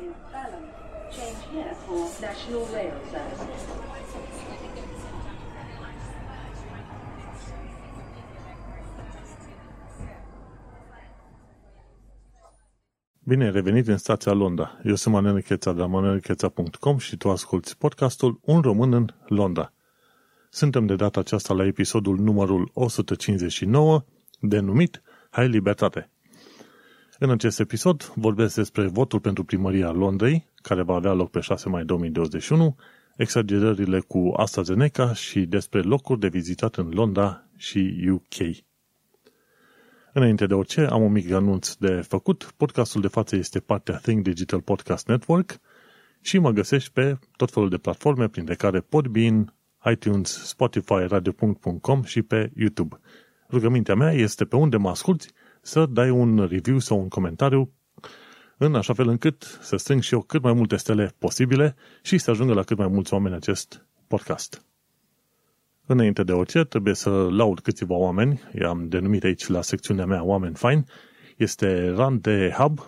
[0.00, 0.64] is Balham.
[1.10, 3.62] Change here for National Rail Services.
[13.22, 14.80] Bine, revenit în stația Londra.
[14.84, 19.72] Eu sunt Manuel Cheța de la manuelcheța.com și tu asculti podcastul Un român în Londra.
[20.50, 24.04] Suntem de data aceasta la episodul numărul 159,
[24.40, 26.10] denumit Hai Libertate.
[27.18, 31.68] În acest episod vorbesc despre votul pentru primăria Londrei, care va avea loc pe 6
[31.68, 32.76] mai 2021,
[33.16, 38.56] exagerările cu AstraZeneca și despre locuri de vizitat în Londra și UK.
[40.12, 42.54] Înainte de orice, am un mic anunț de făcut.
[42.56, 45.60] Podcastul de față este partea Think Digital Podcast Network
[46.20, 49.54] și mă găsești pe tot felul de platforme, printre care Podbean,
[49.90, 53.00] iTunes, Spotify, radio.com și pe YouTube.
[53.50, 55.28] Rugămintea mea este pe unde mă asculti
[55.66, 57.72] să dai un review sau un comentariu
[58.58, 62.30] în așa fel încât să strâng și eu cât mai multe stele posibile și să
[62.30, 64.64] ajungă la cât mai mulți oameni acest podcast.
[65.86, 70.54] Înainte de orice, trebuie să laud câțiva oameni, i-am denumit aici la secțiunea mea oameni
[70.54, 70.84] faini,
[71.36, 72.80] este Run de Hub,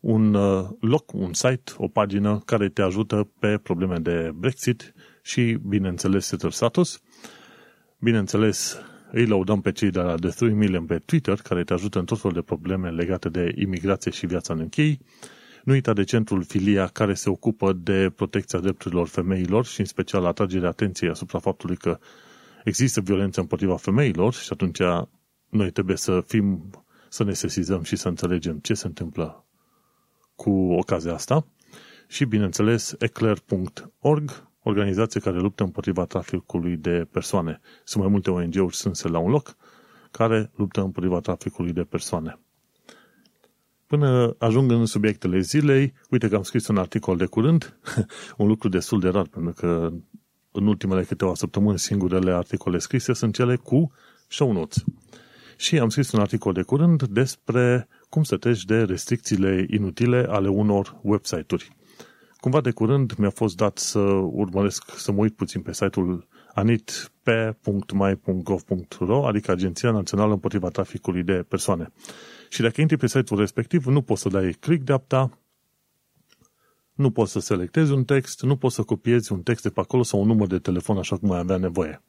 [0.00, 5.58] un uh, loc, un site, o pagină care te ajută pe probleme de Brexit și,
[5.66, 7.00] bineînțeles, setul status.
[7.98, 8.80] Bineînțeles,
[9.12, 12.04] îi laudăm pe cei de la The 3 Million pe Twitter, care te ajută în
[12.04, 15.00] tot felul de probleme legate de imigrație și viața în închei.
[15.64, 20.24] Nu uita de centrul Filia, care se ocupă de protecția drepturilor femeilor și în special
[20.24, 21.98] atragerea atenției asupra faptului că
[22.64, 24.78] există violență împotriva femeilor și atunci
[25.48, 26.70] noi trebuie să fim,
[27.08, 29.44] să ne sesizăm și să înțelegem ce se întâmplă
[30.34, 31.46] cu ocazia asta.
[32.08, 37.60] Și, bineînțeles, eclair.org, organizație care luptă împotriva traficului de persoane.
[37.84, 39.56] Sunt mai multe ONG-uri strânse la un loc
[40.10, 42.38] care luptă împotriva traficului de persoane.
[43.86, 47.78] Până ajung în subiectele zilei, uite că am scris un articol de curând,
[48.36, 49.92] un lucru destul de rar, pentru că
[50.52, 53.92] în ultimele câteva săptămâni singurele articole scrise sunt cele cu
[54.28, 54.84] show notes.
[55.56, 60.48] Și am scris un articol de curând despre cum să treci de restricțiile inutile ale
[60.48, 61.76] unor website-uri.
[62.40, 69.26] Cumva de curând mi-a fost dat să urmăresc, să mă uit puțin pe site-ul anitp.my.gov.ro,
[69.26, 71.92] adică Agenția Națională împotriva Traficului de Persoane.
[72.48, 75.38] Și dacă intri pe site-ul respectiv, nu poți să dai click de apta,
[76.94, 80.02] nu poți să selectezi un text, nu poți să copiezi un text de pe acolo
[80.02, 82.02] sau un număr de telefon așa cum ai avea nevoie.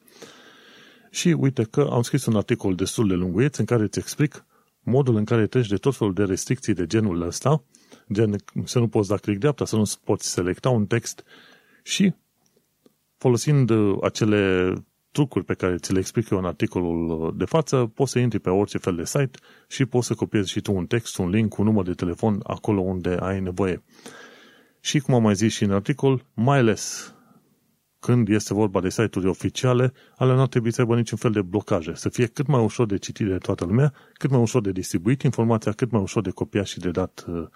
[1.10, 4.44] Și uite că am scris un articol destul de lunguieț în care îți explic
[4.80, 7.64] modul în care treci de tot felul de restricții de genul ăsta,
[8.12, 11.24] gen să nu poți da click dreapta, să nu poți selecta un text
[11.82, 12.14] și
[13.16, 14.72] folosind uh, acele
[15.10, 18.50] trucuri pe care ți le explic eu în articolul de față, poți să intri pe
[18.50, 21.64] orice fel de site și poți să copiezi și tu un text, un link, un
[21.64, 23.82] număr de telefon acolo unde ai nevoie.
[24.80, 27.14] Și cum am mai zis și în articol, mai ales
[27.98, 31.42] când este vorba de site-uri oficiale, ale nu ar trebui să aibă niciun fel de
[31.42, 34.72] blocaje, să fie cât mai ușor de citit de toată lumea, cât mai ușor de
[34.72, 37.46] distribuit informația, cât mai ușor de copiat și de dat uh,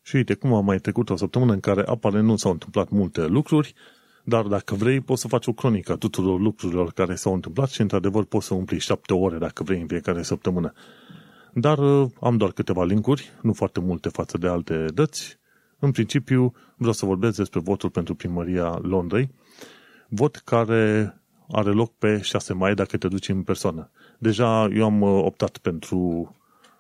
[0.02, 3.26] Și uite cum a mai trecut o săptămână în care apare nu s-au întâmplat multe
[3.26, 3.74] lucruri,
[4.24, 7.82] dar dacă vrei, poți să faci o cronică a tuturor lucrurilor care s-au întâmplat și,
[7.82, 10.74] într-adevăr, poți să umpli șapte ore dacă vrei în fiecare săptămână.
[11.54, 15.40] Dar uh, am doar câteva linkuri, nu foarte multe față de alte dăți.
[15.80, 19.30] În principiu, vreau să vorbesc despre votul pentru primăria Londrei,
[20.10, 21.14] vot care
[21.52, 23.92] are loc pe 6 mai dacă te duci în persoană.
[24.20, 26.32] Deja eu am uh, optat pentru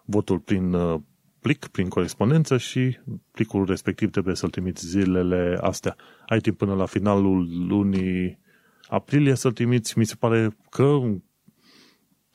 [0.05, 0.99] votul prin uh,
[1.39, 2.97] plic prin corespondență și
[3.31, 5.95] plicul respectiv trebuie să-l trimiți zilele astea.
[6.25, 8.39] Ai timp până la finalul lunii
[8.87, 9.97] aprilie să-l trimiți.
[9.97, 10.99] Mi se pare că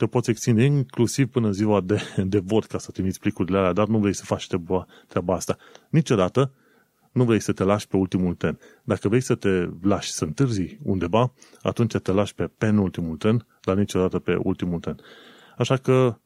[0.03, 3.87] te poți extinde inclusiv până ziua de, de vot ca să trimiți plicurile alea, dar
[3.87, 5.57] nu vrei să faci treaba, treaba asta.
[5.91, 6.53] Niciodată
[7.13, 8.59] nu vrei să te lași pe ultimul tren.
[8.85, 13.77] Dacă vrei să te lași să întârzi undeva, atunci te lași pe penultimul tren, dar
[13.77, 14.99] niciodată pe ultimul tren.
[15.57, 16.17] Așa că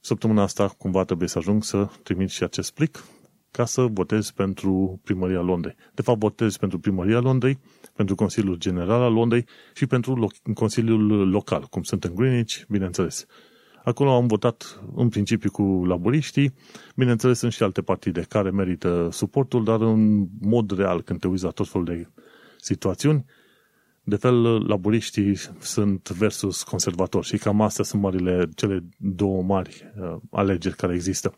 [0.00, 3.04] Săptămâna asta cumva trebuie să ajung să trimit și acest plic
[3.50, 5.74] ca să votez pentru Primăria Londrei.
[5.94, 7.58] De fapt, votez pentru Primăria Londrei,
[7.94, 13.26] pentru Consiliul General al Londrei și pentru Consiliul Local, cum sunt în Greenwich, bineînțeles.
[13.84, 16.54] Acolo am votat în principiu cu laburiștii,
[16.96, 21.44] bineînțeles sunt și alte partide care merită suportul, dar în mod real, când te uiți
[21.44, 22.08] la tot felul de
[22.60, 23.24] situațiuni,
[24.08, 30.16] de fel, laburiștii sunt versus conservatori și cam astea sunt marile, cele două mari uh,
[30.30, 31.34] alegeri care există.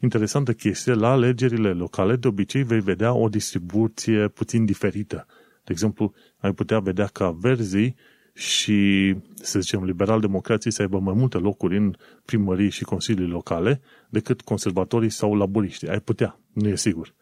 [0.00, 5.26] Interesantă chestie, la alegerile locale de obicei vei vedea o distribuție puțin diferită
[5.64, 7.94] De exemplu, ai putea vedea ca verzii
[8.34, 14.40] și, să zicem, liberal-democrații să aibă mai multe locuri în primării și consilii locale decât
[14.40, 15.88] conservatorii sau laburiștii.
[15.88, 17.14] Ai putea, nu e sigur.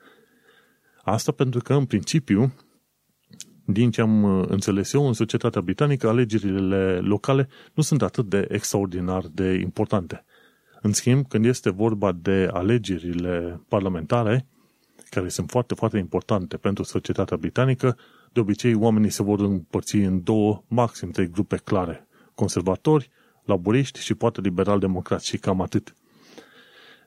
[1.02, 2.52] Asta pentru că, în principiu,
[3.64, 8.46] din ce am uh, înțeles eu, în societatea britanică, alegerile locale nu sunt atât de
[8.50, 10.24] extraordinar de importante.
[10.86, 14.46] În schimb, când este vorba de alegerile parlamentare,
[15.10, 17.96] care sunt foarte, foarte importante pentru societatea britanică,
[18.32, 22.06] de obicei oamenii se vor împărți în două, maxim trei grupe clare.
[22.34, 23.10] Conservatori,
[23.44, 25.94] laburiști și poate liberal-democrați și cam atât.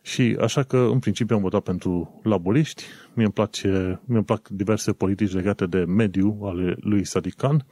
[0.02, 2.84] Și așa că, în principiu, am votat pentru laburiști.
[3.14, 3.70] Mie îmi, place,
[4.06, 7.66] mie îmi plac diverse politici legate de mediu ale lui Sadikan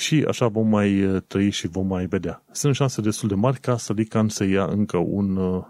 [0.00, 2.42] și așa vom mai uh, trăi și vom mai vedea.
[2.50, 5.64] Sunt șanse destul de mari ca Sadikan să ia încă un uh,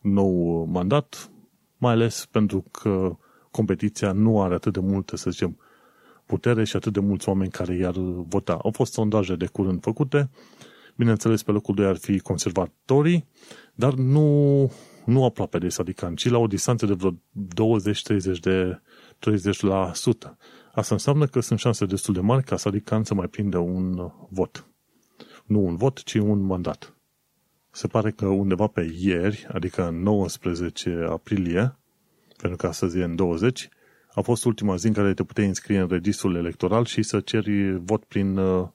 [0.00, 1.30] nou mandat,
[1.76, 3.16] mai ales pentru că
[3.50, 5.58] competiția nu are atât de multe, să zicem,
[6.26, 7.94] putere și atât de mulți oameni care i-ar
[8.28, 8.58] vota.
[8.62, 10.30] Au fost sondaje de curând făcute,
[10.96, 13.26] bineînțeles pe locul 2 ar fi conservatorii,
[13.74, 14.70] dar nu,
[15.04, 18.80] nu aproape de Sadikan, ci la o distanță de vreo 20-30 de
[19.18, 20.36] 30%.
[20.78, 24.66] Asta înseamnă că sunt șanse destul de mari ca Sadikan să mai prindă un vot.
[25.44, 26.96] Nu un vot, ci un mandat.
[27.70, 31.76] Se pare că undeva pe ieri, adică în 19 aprilie,
[32.36, 33.68] pentru că astăzi e în 20,
[34.14, 37.78] a fost ultima zi în care te puteai înscrie în registrul electoral și să ceri
[37.78, 38.68] vot prin uh,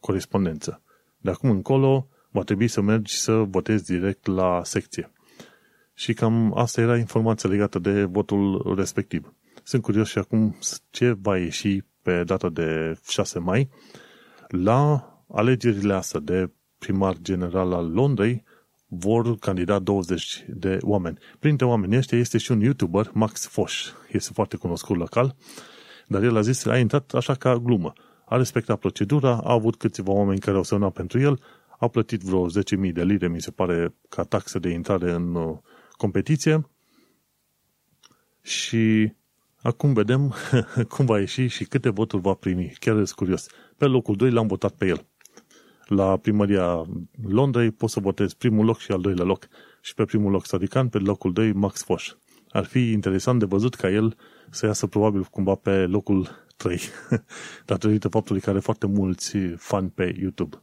[0.00, 0.82] corespondență.
[1.18, 5.12] De acum încolo va trebui să mergi să votezi direct la secție.
[5.94, 9.34] Și cam asta era informația legată de votul respectiv.
[9.68, 10.56] Sunt curios și acum
[10.90, 13.68] ce va ieși pe data de 6 mai
[14.48, 18.44] la alegerile astea de primar general al Londrei
[18.86, 21.18] vor candida 20 de oameni.
[21.38, 23.86] Printre oamenii ăștia este și un YouTuber, Max Foș.
[24.12, 25.36] Este foarte cunoscut local,
[26.06, 27.92] dar el a zis, a intrat așa ca glumă.
[28.24, 31.40] A respectat procedura, a avut câțiva oameni care au semnat pentru el,
[31.78, 35.58] a plătit vreo 10.000 de lire, mi se pare, ca taxă de intrare în uh,
[35.96, 36.68] competiție
[38.42, 39.14] și
[39.66, 40.34] acum vedem
[40.94, 42.72] cum va ieși și câte voturi va primi.
[42.78, 43.46] Chiar sunt curios.
[43.76, 45.06] Pe locul 2 l-am votat pe el
[45.86, 46.86] la primăria
[47.28, 49.48] Londrei poți să votezi primul loc și al doilea loc.
[49.80, 52.12] Și pe primul loc Sadikan, pe locul 2 Max Foș.
[52.48, 54.16] Ar fi interesant de văzut ca el
[54.50, 56.80] să iasă probabil cumva pe locul 3,
[57.64, 60.62] datorită faptului că are foarte mulți fani pe YouTube.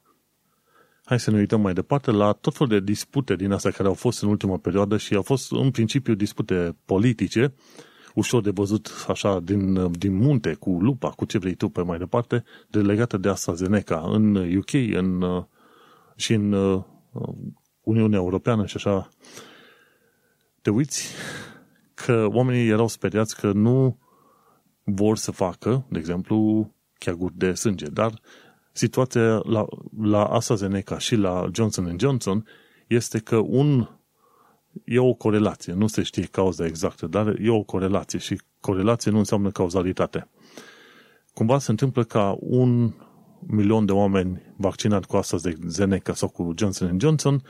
[1.05, 3.93] Hai să ne uităm mai departe la tot felul de dispute din astea care au
[3.93, 7.53] fost în ultima perioadă și au fost în principiu dispute politice,
[8.13, 11.97] ușor de văzut așa din, din munte, cu lupa, cu ce vrei tu pe mai
[11.97, 15.23] departe, de legate de AstraZeneca în UK în,
[16.15, 16.53] și în
[17.81, 19.09] Uniunea Europeană și așa.
[20.61, 21.07] Te uiți
[21.93, 23.97] că oamenii erau speriați că nu
[24.83, 28.21] vor să facă, de exemplu, cheaguri de sânge, dar
[28.71, 29.65] situația la,
[30.01, 32.47] la AstraZeneca și la Johnson Johnson
[32.87, 33.89] este că un
[34.85, 35.73] e o corelație.
[35.73, 40.29] Nu se știe cauza exactă, dar e o corelație și corelație nu înseamnă cauzalitate.
[41.33, 42.93] Cumva se întâmplă ca un
[43.47, 47.43] milion de oameni vaccinați cu AstraZeneca sau cu Johnson Johnson,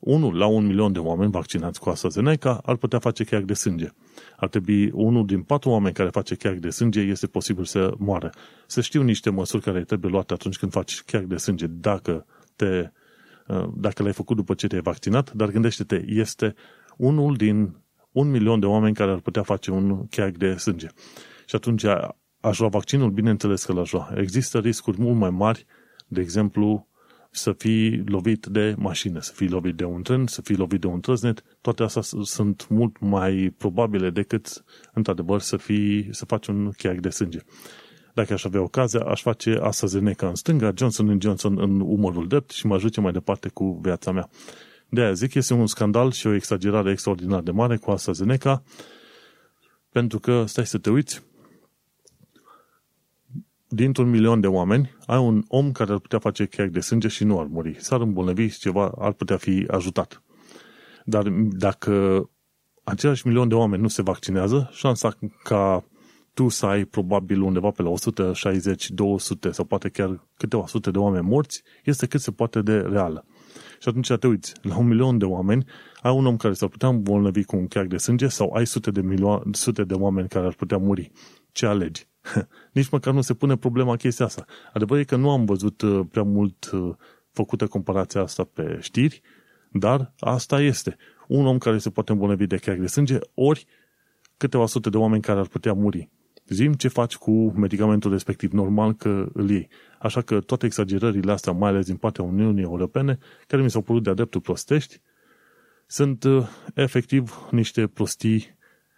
[0.00, 3.88] unul la un milion de oameni vaccinați cu AstraZeneca ar putea face cheag de sânge.
[4.36, 8.32] Ar trebui unul din patru oameni care face cheag de sânge este posibil să moară.
[8.66, 12.26] Să știu niște măsuri care trebuie luate atunci când faci cheag de sânge, dacă
[12.56, 13.02] te Uh,
[13.74, 16.54] dacă l-ai făcut după ce te-ai vaccinat, dar gândește-te, este
[16.96, 17.76] unul din
[18.12, 20.86] un milion de oameni care ar putea face un cheag de sânge.
[21.46, 21.84] Și atunci
[22.40, 24.12] aș lua vaccinul, bineînțeles că l-aș lua.
[24.16, 25.66] Există riscuri mult mai mari,
[26.06, 26.88] de exemplu,
[27.30, 30.86] să fii lovit de mașină, să fii lovit de un tren, să fii lovit de
[30.86, 36.70] un trăznet, toate astea sunt mult mai probabile decât, într-adevăr, să, fii, să faci un
[36.76, 37.38] cheag de sânge.
[38.14, 42.66] Dacă aș avea ocazia, aș face AstraZeneca în stânga, Johnson Johnson în umărul drept și
[42.66, 44.28] mă ajute mai departe cu viața mea.
[44.88, 48.62] De aia zic, este un scandal și o exagerare extraordinar de mare cu AstraZeneca,
[49.92, 51.22] pentru că, stai să te uiți,
[53.68, 57.24] dintr-un milion de oameni, ai un om care ar putea face cheag de sânge și
[57.24, 57.76] nu ar muri.
[57.78, 60.22] S-ar îmbolnăvi și ceva ar putea fi ajutat.
[61.04, 62.24] Dar dacă
[62.84, 65.84] același milion de oameni nu se vaccinează, șansa ca
[66.34, 70.98] tu să ai probabil undeva pe la 160, 200 sau poate chiar câteva sute de
[70.98, 73.26] oameni morți, este cât se poate de reală.
[73.80, 75.64] Și atunci te uiți, la un milion de oameni,
[76.02, 78.90] ai un om care s-ar putea îmbolnăvi cu un cheag de sânge sau ai sute
[78.90, 81.10] de, milioane, sute de oameni care ar putea muri.
[81.52, 82.06] Ce alegi?
[82.72, 84.44] Nici măcar nu se pune problema chestia asta.
[84.72, 86.94] Adevărul e că nu am văzut uh, prea mult uh,
[87.30, 89.20] făcută comparația asta pe știri,
[89.72, 90.96] dar asta este.
[91.28, 93.66] Un om care se poate îmbolnăvi de cheag de sânge, ori
[94.36, 96.10] câteva sute de oameni care ar putea muri.
[96.48, 99.68] Zim ce faci cu medicamentul respectiv, normal că îl iei.
[99.98, 104.02] Așa că toate exagerările astea, mai ales din partea Uniunii Europene, care mi s-au părut
[104.02, 105.00] de-a dreptul prostești,
[105.86, 108.56] sunt uh, efectiv niște prostii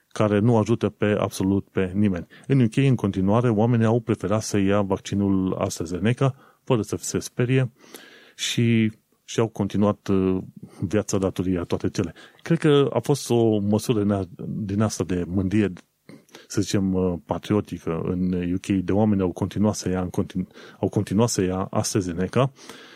[0.09, 2.27] care nu ajută pe absolut pe nimeni.
[2.47, 6.35] În UK, în continuare, oamenii au preferat să ia vaccinul AstraZeneca
[6.65, 7.73] fără să se sperie
[8.37, 8.93] și
[9.25, 10.39] și-au continuat uh,
[10.81, 12.15] viața datoria toate cele.
[12.43, 15.73] Cred că a fost o măsură din asta de mândrie,
[16.47, 20.47] să zicem, uh, patriotică în UK, de oameni au continuat să ia, continu-
[20.81, 22.53] au continuat să ia AstraZeneca,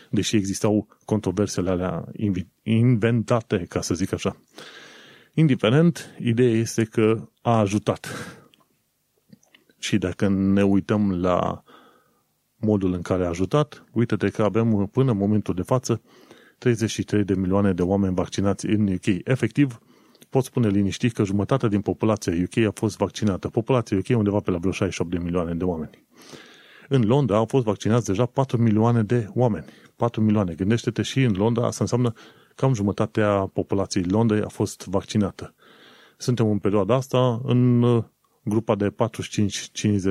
[0.09, 2.05] deși existau controversele alea
[2.63, 4.35] inventate, ca să zic așa.
[5.33, 8.07] Indiferent, ideea este că a ajutat.
[9.79, 11.63] Și dacă ne uităm la
[12.55, 16.01] modul în care a ajutat, uite-te că avem până în momentul de față
[16.57, 19.05] 33 de milioane de oameni vaccinați în UK.
[19.23, 19.79] Efectiv,
[20.31, 23.49] pot spune liniștit că jumătate din populația UK a fost vaccinată.
[23.49, 26.05] Populația UK undeva pe la vreo 68 de milioane de oameni.
[26.87, 29.65] În Londra au fost vaccinați deja 4 milioane de oameni.
[29.95, 30.53] 4 milioane.
[30.53, 32.13] Gândește-te și în Londra, asta înseamnă
[32.55, 35.53] cam jumătatea populației Londrei a fost vaccinată.
[36.17, 38.03] Suntem în perioada asta în uh,
[38.43, 38.93] grupa de 45-50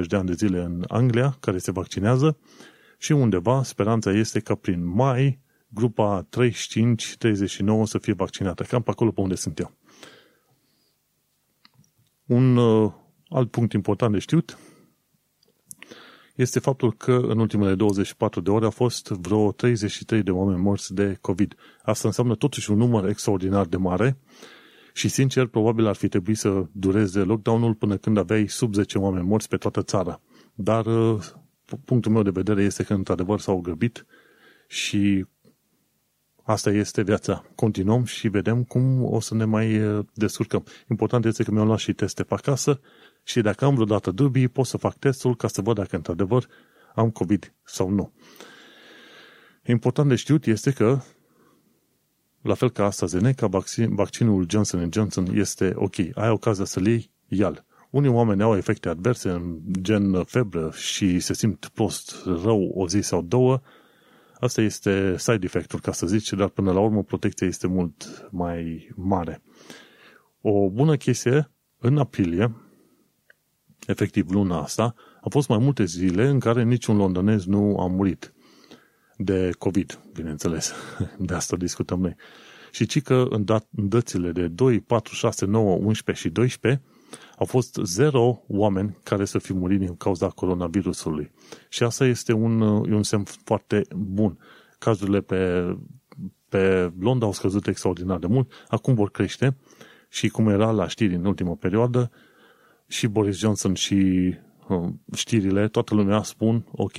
[0.09, 2.39] de ani de zile în Anglia, care se vaccinează,
[2.99, 6.29] și undeva speranța este că prin mai grupa 35-39
[7.85, 9.80] să fie vaccinată, cam pe acolo pe unde sunt eu.
[12.31, 12.93] Un uh,
[13.29, 14.59] alt punct important de știut
[16.35, 20.95] este faptul că în ultimele 24 de ore au fost vreo 33 de oameni morți
[20.95, 21.55] de COVID.
[21.83, 24.19] Asta înseamnă totuși un număr extraordinar de mare
[24.93, 29.27] și, sincer, probabil ar fi trebuit să dureze lockdown-ul până când aveai sub 10 oameni
[29.27, 30.21] morți pe toată țara.
[30.55, 31.25] Dar uh,
[31.85, 34.07] punctul meu de vedere este că, într-adevăr, s-au grăbit
[34.69, 35.27] și
[36.43, 37.45] asta este viața.
[37.55, 40.65] Continuăm și vedem cum o să ne mai uh, descurcăm.
[40.89, 42.81] Important este că mi-au luat și teste pe acasă
[43.23, 46.47] și dacă am vreodată dubii, pot să fac testul ca să văd dacă într-adevăr
[46.95, 48.13] am COVID sau nu.
[49.67, 51.01] Important de știut este că,
[52.43, 55.95] la fel ca AstraZeneca, vaccin, vaccinul Johnson Johnson este ok.
[56.15, 61.35] Ai ocazia să-l iei, ia Unii oameni au efecte adverse, în gen febră și se
[61.35, 63.61] simt prost rău o zi sau două.
[64.41, 68.89] Asta este side effect-ul, ca să zici, dar până la urmă protecția este mult mai
[68.95, 69.43] mare.
[70.41, 72.55] O bună chestie, în aprilie,
[73.87, 78.35] efectiv luna asta, a fost mai multe zile în care niciun londonez nu a murit
[79.17, 80.73] de COVID, bineînțeles.
[81.19, 82.17] De asta discutăm noi.
[82.71, 86.83] Și ci că în, dat, în dățile de 2, 4, 6, 9, 11 și 12
[87.41, 91.31] au fost zero oameni care să fi murit din cauza coronavirusului.
[91.69, 94.39] Și asta este un, un semn foarte bun.
[94.79, 95.65] Cazurile pe,
[96.49, 99.57] pe Londra au scăzut extraordinar de mult, acum vor crește
[100.09, 102.11] și cum era la știri în ultima perioadă,
[102.87, 104.35] și Boris Johnson și
[104.69, 106.97] uh, știrile, toată lumea spun, ok,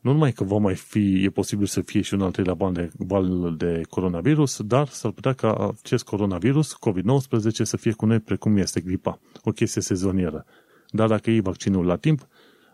[0.00, 2.72] nu numai că va mai fi, e posibil să fie și un al treilea val
[2.72, 8.20] de, val de coronavirus, dar s-ar putea ca acest coronavirus, COVID-19, să fie cu noi
[8.20, 10.44] precum este gripa, o chestie sezonieră.
[10.90, 12.28] Dar dacă iei vaccinul la timp,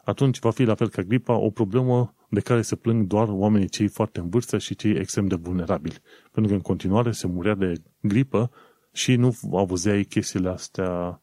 [0.04, 3.68] atunci va fi la fel ca gripa o problemă de care se plâng doar oamenii
[3.68, 5.96] cei foarte în vârstă și cei extrem de vulnerabili.
[6.32, 8.50] Pentru că în continuare se murea de gripă
[8.92, 11.20] și nu auzeai chestiile astea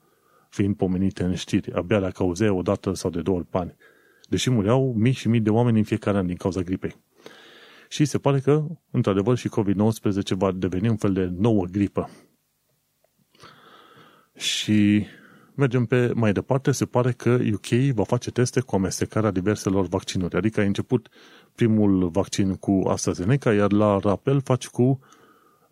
[0.50, 3.76] fiind pomenite în știri, abia dacă auzeai o dată sau de două ori pani.
[4.32, 6.96] Deși mureau mii și mii de oameni în fiecare an din cauza gripei.
[7.90, 12.10] Și se pare că, într-adevăr, și COVID-19 va deveni un fel de nouă gripă.
[14.36, 15.06] Și
[15.56, 20.36] mergem pe mai departe, se pare că UK va face teste cu amestecarea diverselor vaccinuri.
[20.36, 21.10] Adică a început
[21.56, 25.00] primul vaccin cu AstraZeneca, iar la rapel faci cu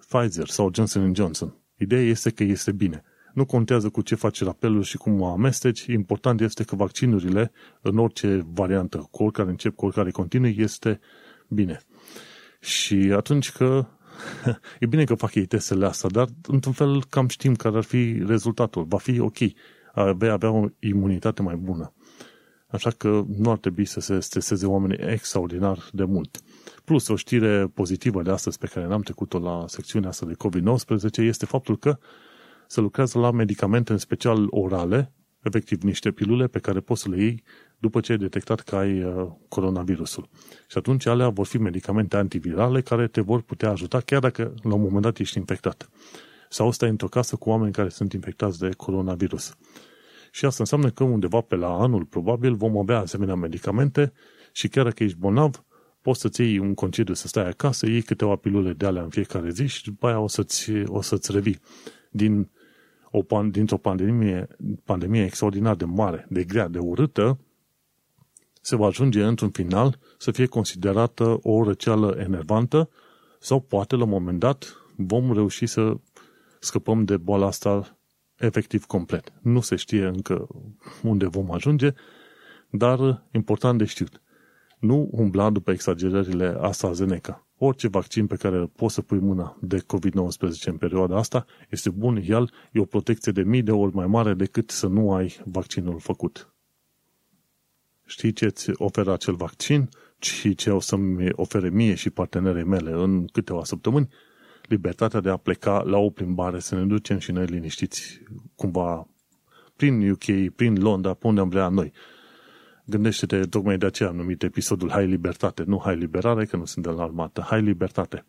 [0.08, 1.56] Pfizer sau Johnson Johnson.
[1.78, 3.04] Ideea este că este bine.
[3.34, 7.98] Nu contează cu ce faci rapelul și cum o amesteci, important este că vaccinurile, în
[7.98, 11.00] orice variantă, cu oricare încep, cu oricare continui, este
[11.48, 11.82] bine.
[12.60, 13.86] Și atunci că
[14.80, 18.24] e bine că fac ei testele astea, dar într-un fel cam știm care ar fi
[18.26, 18.84] rezultatul.
[18.84, 19.38] Va fi ok.
[20.18, 21.94] Vei avea o imunitate mai bună.
[22.68, 26.42] Așa că nu ar trebui să se streseze oamenii extraordinar de mult.
[26.86, 31.18] Plus, o știre pozitivă de astăzi pe care n-am trecut-o la secțiunea asta de COVID-19
[31.18, 31.98] este faptul că
[32.72, 37.22] se lucrează la medicamente, în special orale, efectiv niște pilule pe care poți să le
[37.22, 37.44] iei
[37.78, 40.30] după ce ai detectat că ai uh, coronavirusul.
[40.68, 44.74] Și atunci alea vor fi medicamente antivirale care te vor putea ajuta chiar dacă la
[44.74, 45.90] un moment dat ești infectat.
[46.50, 49.56] Sau stai într-o casă cu oameni care sunt infectați de coronavirus.
[50.32, 54.14] Și asta înseamnă că undeva pe la anul probabil vom avea asemenea medicamente
[54.52, 55.64] și chiar dacă ești bolnav,
[56.02, 59.50] poți să-ți iei un concediu să stai acasă, iei câteva pilule de alea în fiecare
[59.50, 61.60] zi și după aia o să-ți, o să-ți revii
[62.12, 62.50] din
[63.12, 64.48] o pan- dintr-o pandemie,
[64.84, 67.40] pandemie extraordinar de mare, de grea, de urâtă,
[68.62, 72.90] se va ajunge într-un final să fie considerată o răceală enervantă
[73.40, 75.98] sau poate la un moment dat vom reuși să
[76.60, 77.98] scăpăm de boala asta
[78.38, 79.34] efectiv complet.
[79.42, 80.48] Nu se știe încă
[81.04, 81.94] unde vom ajunge,
[82.70, 84.22] dar important de știut.
[84.80, 87.48] Nu umbla după exagerările AstraZeneca.
[87.62, 92.24] Orice vaccin pe care poți să pui mâna de COVID-19 în perioada asta este bun,
[92.26, 96.00] el e o protecție de mii de ori mai mare decât să nu ai vaccinul
[96.00, 96.54] făcut.
[98.06, 99.90] Știi ce îți oferă acel vaccin
[100.20, 104.10] și ce o să-mi ofere mie și partenerei mele în câteva săptămâni?
[104.68, 108.22] Libertatea de a pleca la o plimbare, să ne ducem și noi liniștiți
[108.56, 109.08] cumva
[109.76, 111.92] prin UK, prin Londra, pe unde am vrea noi
[112.90, 116.86] Gândește-te, tocmai de aceea am numit episodul Hai Libertate, nu Hai Liberare, că nu sunt
[116.86, 118.26] de la armată, Hai Libertate.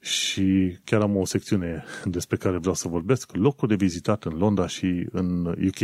[0.00, 4.66] Și chiar am o secțiune despre care vreau să vorbesc, locuri de vizitat în Londra
[4.66, 5.78] și în UK.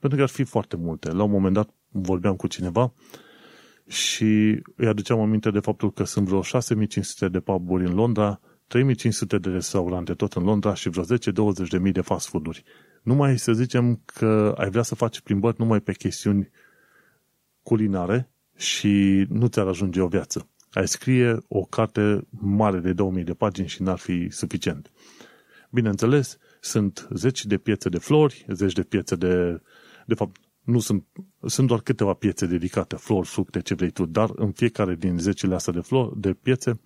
[0.00, 1.12] Pentru că ar fi foarte multe.
[1.12, 2.92] La un moment dat vorbeam cu cineva
[3.86, 9.38] și îi aduceam aminte de faptul că sunt vreo 6500 de puburi în Londra, 3500
[9.38, 12.62] de restaurante tot în Londra și vreo 10-20 de mii de fast food-uri.
[13.02, 16.50] Numai să zicem că ai vrea să faci plimbări numai pe chestiuni
[17.62, 20.48] culinare și nu ți-ar ajunge o viață.
[20.70, 24.90] Ai scrie o carte mare de 2000 de pagini și n-ar fi suficient.
[25.70, 29.62] Bineînțeles, sunt zeci de piețe de flori, zeci de piețe de...
[30.06, 31.06] De fapt, nu sunt,
[31.46, 35.54] sunt doar câteva piețe dedicate, flori, fructe, ce vrei tu, dar în fiecare din zecile
[35.54, 36.80] astea de, flori, de piețe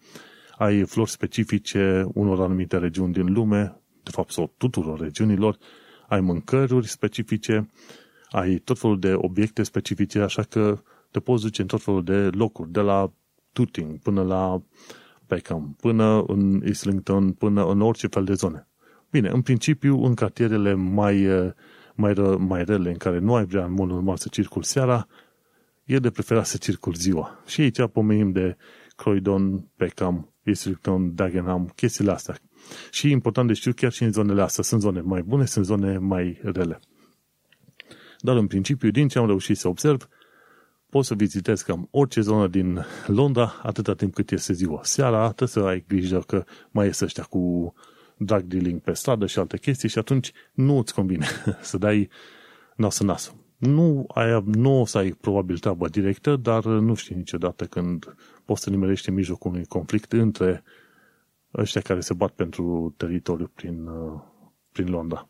[0.58, 5.58] ai flori specifice unor anumite regiuni din lume, de fapt sau tuturor regiunilor,
[6.08, 7.70] ai mâncăruri specifice,
[8.34, 12.28] ai tot felul de obiecte specifice, așa că te poți duce în tot felul de
[12.32, 13.12] locuri, de la
[13.52, 14.62] Tooting până la
[15.26, 18.68] Peckham, până în Islington, până în orice fel de zone.
[19.10, 21.28] Bine, în principiu, în cartierele mai,
[21.94, 25.06] mai, ră, mai rele, în care nu ai vrea în mod normal să circul seara,
[25.84, 27.42] e de preferat să circul ziua.
[27.46, 28.56] Și aici pomenim de
[28.96, 32.36] Croydon, Peckham, Islington, Dagenham, chestiile astea.
[32.90, 35.98] Și important de știut, chiar și în zonele astea, sunt zone mai bune, sunt zone
[35.98, 36.80] mai rele.
[38.24, 40.08] Dar în principiu, din ce am reușit să observ,
[40.90, 44.80] poți să vizitezi cam orice zonă din Londra atâta timp cât este ziua.
[44.82, 47.74] Seara trebuie să ai grijă că mai ies ăștia cu
[48.16, 51.26] drug dealing pe stradă și alte chestii și atunci nu îți convine
[51.70, 52.08] să dai
[52.76, 53.34] nas în nas.
[53.56, 58.62] Nu, ai, nu o să ai probabil treabă directă, dar nu știi niciodată când poți
[58.62, 60.62] să nimerești în mijlocul unui conflict între
[61.54, 63.88] ăștia care se bat pentru teritoriu prin,
[64.72, 65.28] prin Londra.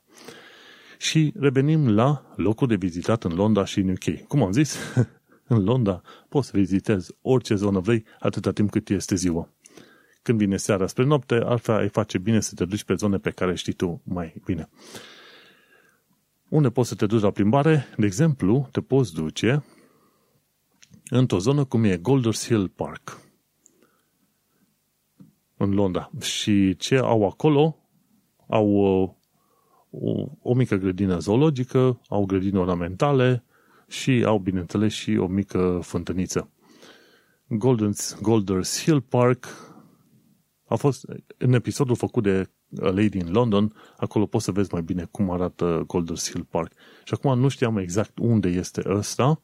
[0.98, 4.26] Și revenim la locul de vizitat în Londra și în UK.
[4.26, 4.78] Cum am zis,
[5.46, 9.48] în Londra poți să vizitezi orice zonă vrei atâta timp cât este ziua.
[10.22, 13.30] Când vine seara spre noapte, altfel ai face bine să te duci pe zone pe
[13.30, 14.68] care știi tu mai bine.
[16.48, 17.86] Unde poți să te duci la plimbare?
[17.96, 19.64] De exemplu, te poți duce
[21.10, 23.20] într-o zonă cum e Golders Hill Park
[25.56, 26.10] în Londra.
[26.20, 27.76] Și ce au acolo?
[28.48, 29.10] Au uh,
[30.00, 33.44] o, o mică grădină zoologică, au grădini ornamentale
[33.88, 36.50] și au, bineînțeles, și o mică fântâniță.
[37.44, 39.46] Golden's, Golders Hill Park
[40.66, 41.06] a fost,
[41.38, 45.30] în episodul făcut de A Lady in London, acolo poți să vezi mai bine cum
[45.30, 46.72] arată Golders Hill Park.
[47.04, 49.42] Și acum nu știam exact unde este ăsta,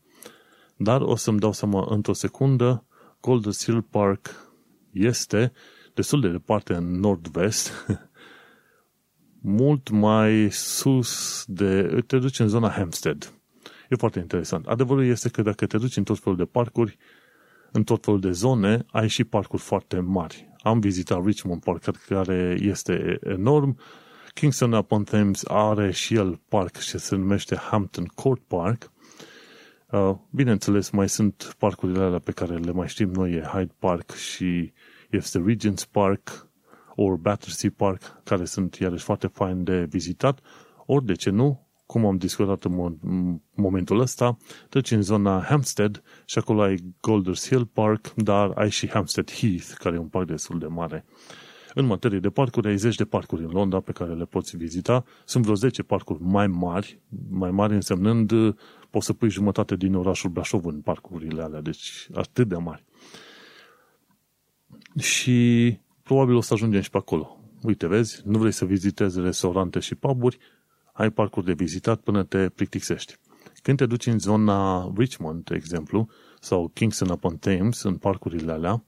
[0.76, 2.84] dar o să-mi dau seama într-o secundă,
[3.20, 4.52] Golders Hill Park
[4.92, 5.52] este
[5.94, 7.70] destul de departe în nord-vest,
[9.40, 12.02] mult mai sus de...
[12.06, 13.32] te duci în zona Hampstead.
[13.88, 14.66] E foarte interesant.
[14.66, 16.96] Adevărul este că dacă te duci în tot felul de parcuri,
[17.72, 20.48] în tot felul de zone, ai și parcuri foarte mari.
[20.62, 23.78] Am vizitat Richmond Park, care este enorm.
[24.34, 28.90] Kingston upon Thames are și el parc ce se numește Hampton Court Park.
[29.90, 34.10] Uh, bineînțeles, mai sunt parcurile alea pe care le mai știm noi, e Hyde Park
[34.10, 34.72] și
[35.10, 36.49] este Regent's Park,
[37.02, 40.40] ori Battersea Park, care sunt iarăși foarte fain de vizitat,
[40.86, 44.36] ori de ce nu, cum am discutat în momentul ăsta,
[44.68, 49.72] treci în zona Hampstead și acolo ai Golders Hill Park, dar ai și Hampstead Heath,
[49.78, 51.04] care e un parc destul de mare.
[51.74, 55.04] În materie de parcuri, ai zeci de parcuri în Londra pe care le poți vizita.
[55.24, 58.32] Sunt vreo 10 parcuri mai mari, mai mari însemnând
[58.90, 62.84] poți să pui jumătate din orașul Brașov în parcurile alea, deci atât de mari.
[64.98, 65.78] Și
[66.10, 67.40] probabil o să ajungem și pe acolo.
[67.62, 70.38] Uite, vezi, nu vrei să vizitezi restaurante și puburi,
[70.92, 73.16] ai parcuri de vizitat până te plictisești.
[73.62, 76.08] Când te duci în zona Richmond, de exemplu,
[76.40, 78.84] sau Kingston upon Thames, în parcurile alea,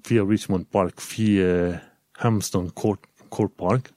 [0.00, 3.90] fie Richmond Park, fie Hamston Court, Court Park,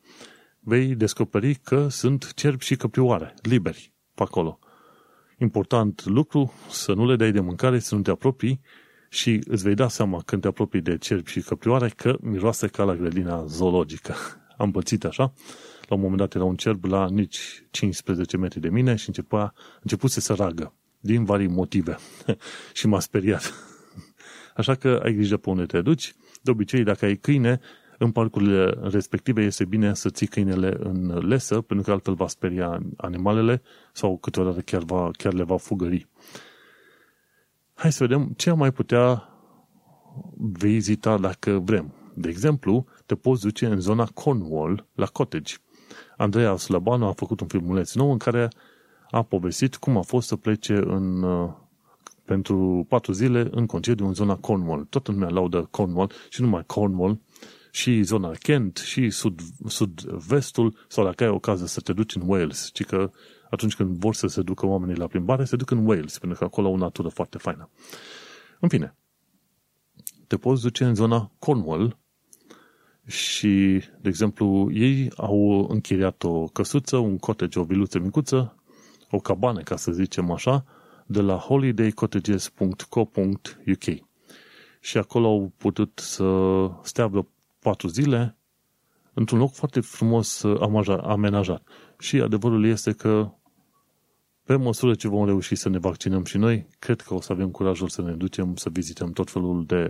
[0.59, 4.59] vei descoperi că sunt cerbi și căprioare, liberi, pe acolo.
[5.37, 8.61] Important lucru, să nu le dai de mâncare, să nu te apropii
[9.13, 12.83] și îți vei da seama când te apropii de cerbi și căprioare că miroase ca
[12.83, 14.15] la grădina zoologică.
[14.57, 15.33] Am pățit așa.
[15.87, 19.53] La un moment dat era un cerb la nici 15 metri de mine și începea,
[19.81, 21.97] început să se ragă din vari motive.
[22.73, 23.53] și m-a speriat.
[24.59, 26.13] Așa că ai grijă pe unde te duci.
[26.41, 27.59] De obicei, dacă ai câine,
[27.97, 32.79] în parcurile respective este bine să ții câinele în lesă, pentru că altfel va speria
[32.97, 36.07] animalele sau câteodată chiar, va, chiar le va fugări.
[37.83, 39.29] Hai să vedem ce am mai putea
[40.37, 41.93] vizita dacă vrem.
[42.15, 45.53] De exemplu, te poți duce în zona Cornwall, la cottage.
[46.17, 48.47] Andreea Slăbanu a făcut un filmuleț nou în care
[49.11, 51.49] a povestit cum a fost să plece în, uh,
[52.25, 54.85] pentru patru zile în concediu în zona Cornwall.
[54.89, 57.19] Toată lumea laudă Cornwall și numai Cornwall,
[57.71, 62.69] și zona Kent, și sud, sud-vestul, sau dacă ai ocazia să te duci în Wales,
[62.73, 63.11] ci că
[63.53, 66.43] atunci când vor să se ducă oamenii la plimbare, se duc în Wales, pentru că
[66.43, 67.69] acolo au o natură foarte faină.
[68.59, 68.95] În fine,
[70.27, 71.97] te poți duce în zona Cornwall
[73.05, 78.55] și, de exemplu, ei au închiriat o căsuță, un cottage, o viluță micuță,
[79.11, 80.65] o cabană, ca să zicem așa,
[81.05, 83.83] de la holidaycottages.co.uk.
[84.79, 86.25] Și acolo au putut să
[86.83, 87.27] stea vreo
[87.59, 88.37] patru zile
[89.13, 90.43] într-un loc foarte frumos
[91.01, 91.67] amenajat.
[91.99, 93.31] Și adevărul este că
[94.45, 97.49] pe măsură ce vom reuși să ne vaccinăm și noi, cred că o să avem
[97.49, 99.87] curajul să ne ducem să vizităm tot felul de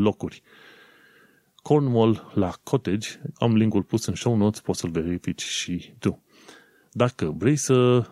[0.00, 0.42] locuri.
[1.62, 6.22] Cornwall la Cottage, am linkul pus în show notes, poți să-l verifici și tu.
[6.92, 8.06] Dacă vrei să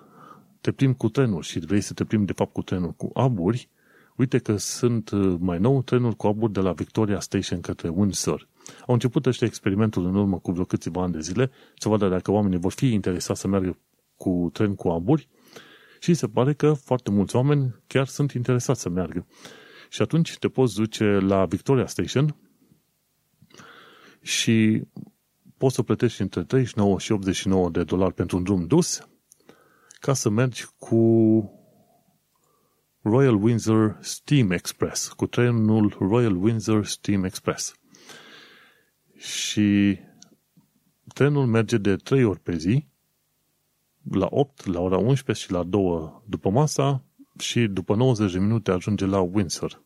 [0.60, 3.68] te plimbi cu trenul și vrei să te plimbi de fapt cu trenul cu aburi,
[4.16, 8.48] uite că sunt mai nou trenuri cu aburi de la Victoria Station către Windsor.
[8.86, 12.30] Au început ăștia experimentul în urmă cu vreo câțiva ani de zile, să vadă dacă
[12.30, 13.78] oamenii vor fi interesați să meargă
[14.16, 15.28] cu tren cu aburi
[16.04, 19.26] și se pare că foarte mulți oameni chiar sunt interesați să meargă.
[19.88, 22.36] Și atunci te poți duce la Victoria Station
[24.20, 24.82] și
[25.56, 29.08] poți să plătești între 39 și 89 de dolari pentru un drum dus
[30.00, 31.00] ca să mergi cu
[33.02, 37.74] Royal Windsor Steam Express, cu trenul Royal Windsor Steam Express
[39.16, 39.98] și
[41.14, 42.86] trenul merge de 3 ori pe zi,
[44.10, 47.04] la 8, la ora 11 și la 2 după masa
[47.38, 49.82] și după 90 de minute ajunge la Windsor.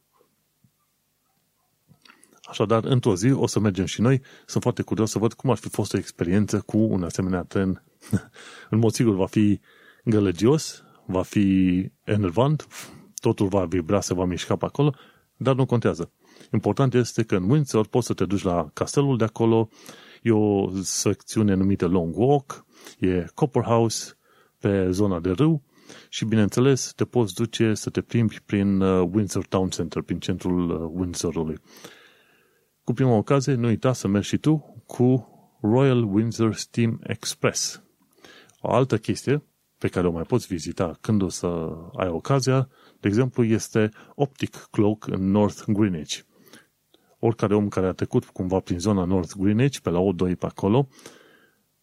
[2.49, 4.21] Așadar, într-o zi o să mergem și noi.
[4.47, 7.85] Sunt foarte curios să văd cum ar fi fost o experiență cu un asemenea tren.
[8.71, 9.61] în mod sigur va fi
[10.05, 12.67] gălăgios, va fi enervant,
[13.15, 14.95] totul va vibra, se va mișca pe acolo,
[15.37, 16.13] dar nu contează.
[16.53, 19.69] Important este că în Windsor poți să te duci la castelul de acolo,
[20.23, 22.67] e o secțiune numită Long Walk,
[22.99, 24.17] e Copper House
[24.59, 25.63] pe zona de râu
[26.09, 30.71] și, bineînțeles, te poți duce să te plimbi prin uh, Windsor Town Center, prin centrul
[30.71, 31.59] uh, Windsorului.
[32.85, 35.29] Cu prima ocazie, nu uita să mergi și tu cu
[35.63, 37.83] Royal Windsor Steam Express.
[38.61, 39.43] O altă chestie
[39.79, 41.47] pe care o mai poți vizita când o să
[41.97, 42.69] ai ocazia,
[43.01, 46.21] de exemplu, este Optic Cloak în North Greenwich
[47.19, 50.89] oricare om care a trecut cumva prin zona North Greenwich, pe la O2 pe acolo,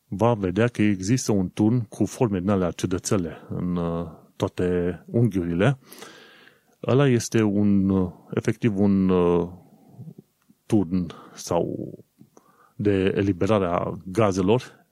[0.08, 5.78] va vedea că există un turn cu forme din alea ciudățele în uh, toate unghiurile.
[6.88, 9.50] Ăla este un, uh, efectiv un uh,
[10.66, 11.94] turn sau
[12.76, 14.86] de eliberare a gazelor,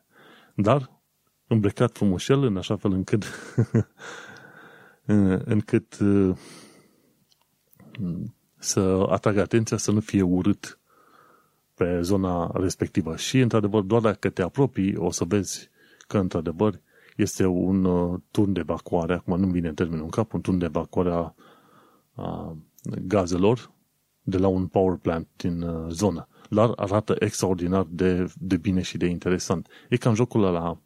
[0.56, 1.02] dar
[1.47, 3.26] îmbrăcat frumușel în așa fel încât
[5.56, 5.97] încât
[8.58, 10.80] să atragă atenția să nu fie urât
[11.75, 13.15] pe zona respectivă.
[13.15, 15.69] Și, într-adevăr, doar dacă te apropii, o să vezi
[16.07, 16.79] că, într-adevăr,
[17.15, 20.57] este un uh, turn de evacuare, acum nu vine în termenul în cap, un turn
[20.57, 21.33] de evacuare a,
[22.15, 22.57] a
[23.01, 23.71] gazelor
[24.21, 26.27] de la un power plant din uh, zonă.
[26.49, 29.67] Dar arată extraordinar de, de bine și de interesant.
[29.89, 30.77] E ca în jocul la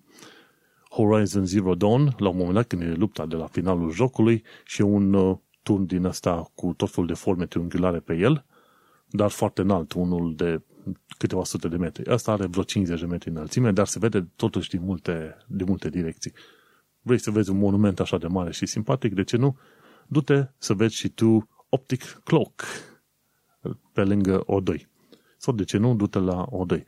[0.89, 4.81] Horizon Zero Dawn, la un moment dat când e lupta de la finalul jocului și
[4.81, 8.45] un uh, turn din asta cu tot felul de forme triunghiulare pe el,
[9.09, 10.61] dar foarte înalt, unul de
[11.17, 12.09] câteva sute de metri.
[12.09, 15.89] Asta are vreo 50 de metri înălțime, dar se vede totuși din multe, din multe
[15.89, 16.33] direcții.
[17.01, 19.57] Vrei să vezi un monument așa de mare și simpatic, de ce nu?
[20.07, 22.63] Du-te să vezi și tu Optic Clock
[23.93, 24.81] pe lângă O2.
[25.37, 26.83] Sau de ce nu, du-te la O2.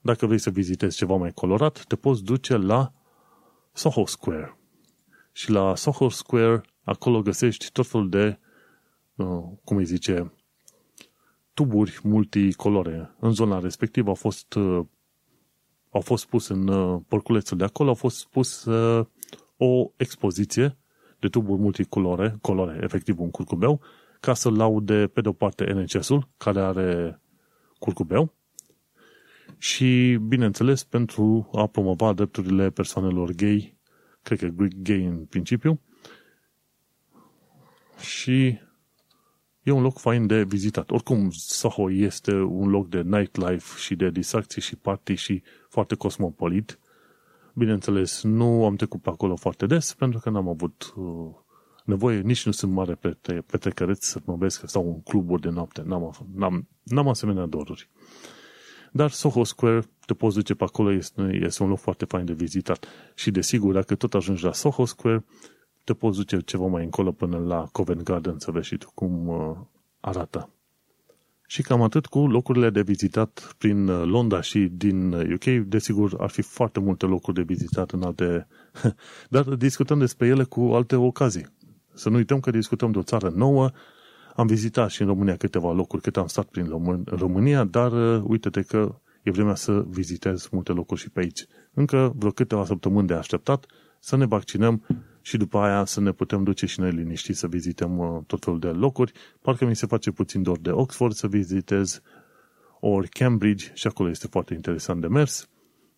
[0.00, 2.92] Dacă vrei să vizitezi ceva mai colorat, te poți duce la
[3.72, 4.58] Soho Square.
[5.32, 8.38] Și la Soho Square Acolo găsești tot felul de,
[9.14, 10.32] uh, cum îi zice,
[11.54, 13.14] tuburi multicolore.
[13.20, 14.84] În zona respectivă au fost uh,
[15.90, 19.06] au fost pus în uh, porculețul de acolo, au fost pus uh,
[19.56, 20.76] o expoziție
[21.18, 23.80] de tuburi multicolore, colore, efectiv un curcubeu,
[24.20, 27.20] ca să laude pe de o parte NHS-ul, care are
[27.78, 28.34] curcubeu,
[29.58, 33.78] și, bineînțeles, pentru a promova drepturile persoanelor gay,
[34.22, 35.80] cred că gay în principiu,
[38.00, 38.58] și
[39.64, 40.90] e un loc fain de vizitat.
[40.90, 46.78] Oricum, Soho este un loc de nightlife și de distracții și party și foarte cosmopolit.
[47.54, 51.04] Bineînțeles, nu am trecut pe acolo foarte des pentru că n-am avut uh,
[51.84, 52.98] nevoie, nici nu sunt mare
[53.46, 55.82] petrecăreți să mă vezi că stau în cluburi de noapte.
[55.86, 57.90] N-am, n-am, n-am asemenea doruri.
[58.92, 62.32] Dar Soho Square, te poți duce pe acolo, este, este un loc foarte fain de
[62.32, 62.86] vizitat.
[63.14, 65.24] Și desigur, dacă tot ajungi la Soho Square,
[65.84, 69.28] te poți duce ceva mai încolo până la Covent Garden să vezi și tu cum
[69.28, 69.56] uh,
[70.00, 70.48] arată.
[71.46, 75.44] Și cam atât cu locurile de vizitat prin uh, Londra și din UK.
[75.46, 78.46] Uh, desigur, ar fi foarte multe locuri de vizitat în alte...
[79.30, 81.46] Dar discutăm despre ele cu alte ocazii.
[81.94, 83.70] Să nu uităm că discutăm de o țară nouă.
[84.36, 86.68] Am vizitat și în România câteva locuri cât am stat prin
[87.04, 87.92] România, dar
[88.22, 91.46] uite-te că e vremea să vizitez multe locuri și pe aici.
[91.72, 93.66] Încă vreo câteva săptămâni de așteptat
[94.00, 94.82] să ne vaccinăm
[95.26, 98.58] și după aia să ne putem duce și noi liniștiți să vizităm uh, tot felul
[98.58, 99.12] de locuri.
[99.40, 102.00] Parcă mi se face puțin dor de Oxford să vizitez,
[102.80, 105.48] ori Cambridge și acolo este foarte interesant de mers.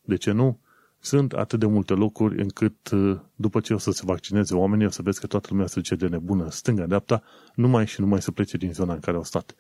[0.03, 0.61] De ce nu?
[0.99, 4.91] Sunt atât de multe locuri încât uh, după ce o să se vaccineze oamenii, o
[4.91, 7.23] să vezi că toată lumea se duce de nebună stânga-dreapta,
[7.55, 9.55] numai și numai să plece din zona în care au stat.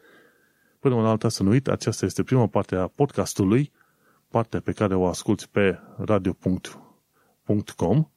[0.80, 3.72] Până în alta să nu uit, aceasta este prima parte a podcastului,
[4.28, 8.10] partea pe care o asculti pe radio.com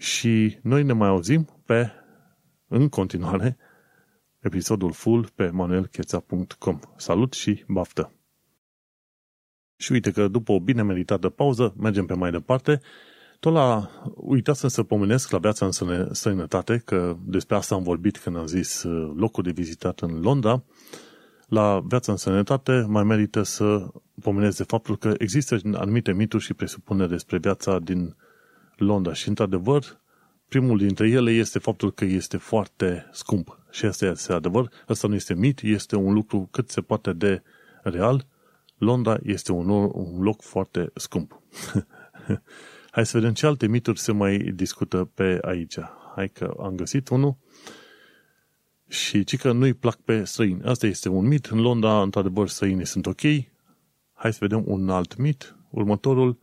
[0.00, 1.90] și noi ne mai auzim pe,
[2.68, 3.56] în continuare,
[4.38, 6.78] episodul full pe manuelcheța.com.
[6.96, 8.12] Salut și baftă!
[9.76, 12.80] Și uite că după o bine meritată pauză, mergem pe mai departe.
[13.40, 18.36] Tot la, uitasem să pomenesc la viața în străinătate, că despre asta am vorbit când
[18.36, 20.64] am zis uh, locul de vizitat în Londra.
[21.46, 23.86] La viața în sănătate mai merită să
[24.20, 28.16] pomenesc de faptul că există anumite mituri și presupuneri despre viața din
[28.80, 30.00] Londra și, într-adevăr,
[30.48, 33.58] primul dintre ele este faptul că este foarte scump.
[33.70, 34.70] Și asta este adevăr.
[34.86, 37.42] Asta nu este mit, este un lucru cât se poate de
[37.82, 38.26] real.
[38.78, 41.42] Londra este un, un loc foarte scump.
[42.90, 45.78] Hai să vedem ce alte mituri se mai discută pe aici.
[46.14, 47.36] Hai că am găsit unul.
[48.88, 50.62] Și ci că nu-i plac pe străini.
[50.64, 51.46] Asta este un mit.
[51.46, 53.20] În Londra, într-adevăr, străinii sunt ok.
[54.12, 55.56] Hai să vedem un alt mit.
[55.70, 56.38] Următorul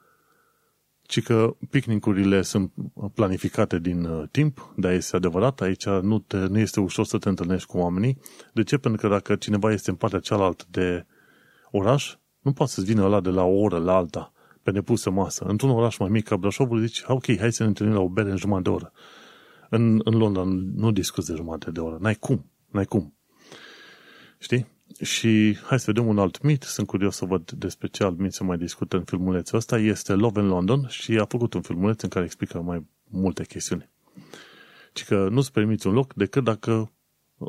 [1.08, 2.72] ci că picnicurile sunt
[3.14, 7.30] planificate din uh, timp, dar este adevărat, aici nu, te, nu este ușor să te
[7.30, 8.18] întâlnești cu oamenii.
[8.54, 8.78] De ce?
[8.78, 11.06] Pentru că dacă cineva este în partea cealaltă de
[11.72, 14.32] oraș, nu poate să vină ăla de la o oră la alta
[14.64, 15.46] pe nepusă masă.
[15.46, 18.30] Într-un oraș mai mic ca Brașovul zici, ok, hai să ne întâlnim la o bere
[18.30, 18.92] în jumătate de oră.
[19.70, 20.44] În, în Londra
[20.76, 21.98] nu discuți de jumătate de oră.
[22.00, 22.52] N-ai cum.
[22.72, 23.18] N-ai cum.
[24.40, 24.68] Știi?
[25.02, 28.34] Și hai să vedem un alt mit, sunt curios să văd despre ce alt mit
[28.34, 32.02] se mai discută în filmulețul ăsta, este Love in London și a făcut un filmuleț
[32.02, 33.90] în care explică mai multe chestiuni.
[34.94, 36.92] Și că nu-ți permiți un loc decât dacă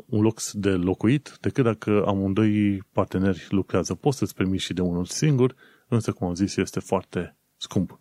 [0.05, 3.95] un loc de locuit, decât dacă amândoi parteneri lucrează.
[3.95, 5.55] Poți să-ți permiți și de unul singur,
[5.87, 7.99] însă, cum am zis, este foarte scump.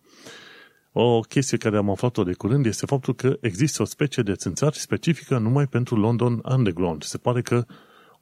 [0.92, 4.79] O chestie care am aflat-o de curând este faptul că există o specie de țânțari
[4.79, 7.03] specifică numai pentru London Underground.
[7.03, 7.66] Se pare că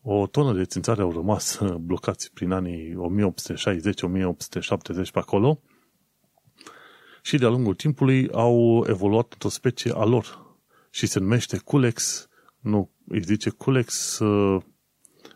[0.08, 2.96] o tonă de țințari au rămas blocați prin anii 1860-1870
[5.12, 5.60] pe acolo
[7.22, 10.56] și de-a lungul timpului au evoluat într-o specie a lor
[10.90, 12.28] și se numește Culex,
[12.60, 14.62] nu, îi zice Culex uh,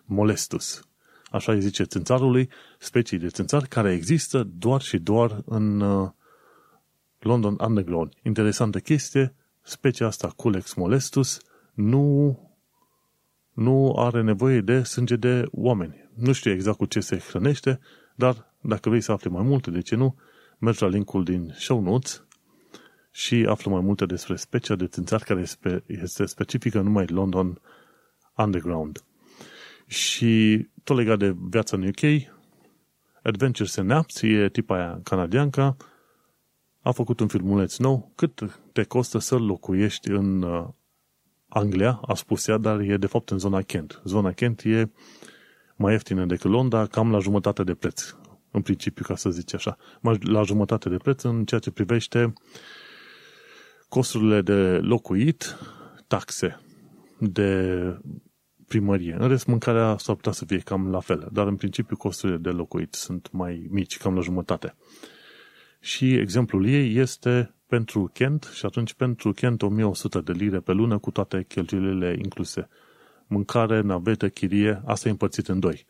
[0.05, 0.83] molestus.
[1.31, 6.11] Așa îi zice țânțarului, specii de țânțar care există doar și doar în uh,
[7.19, 8.13] London Underground.
[8.23, 11.39] Interesantă chestie, specia asta Culex molestus
[11.75, 12.39] nu
[13.61, 16.11] nu are nevoie de sânge de oameni.
[16.15, 17.81] Nu știu exact cu ce se hrănește,
[18.15, 20.17] dar dacă vrei să afli mai multe, de ce nu,
[20.59, 22.25] mergi la linkul din show notes
[23.11, 25.45] și află mai multe despre specia de țânțar care
[25.87, 27.61] este specifică numai London
[28.37, 29.05] Underground.
[29.87, 32.31] Și tot legat de viața în UK,
[33.23, 35.77] Adventures in Apps, e tipa aia canadianca,
[36.81, 40.69] a făcut un filmuleț nou, cât te costă să locuiești în uh,
[41.53, 44.01] Anglia, a spus ea, dar e de fapt în zona Kent.
[44.05, 44.91] Zona Kent e
[45.77, 48.15] mai ieftină decât Londra, cam la jumătate de preț,
[48.51, 49.77] în principiu, ca să zici așa.
[50.21, 52.33] La jumătate de preț în ceea ce privește
[53.89, 55.57] costurile de locuit,
[56.07, 56.61] taxe
[57.19, 57.77] de
[58.67, 59.17] primărie.
[59.19, 62.51] În rest, mâncarea s-ar putea să fie cam la fel, dar în principiu costurile de
[62.51, 64.75] locuit sunt mai mici, cam la jumătate.
[65.81, 70.99] Și exemplul ei este pentru Kent și atunci pentru Kent 1100 de lire pe lună
[70.99, 72.69] cu toate cheltuielile incluse.
[73.27, 75.87] Mâncare, navetă, chirie, asta e împărțit în doi.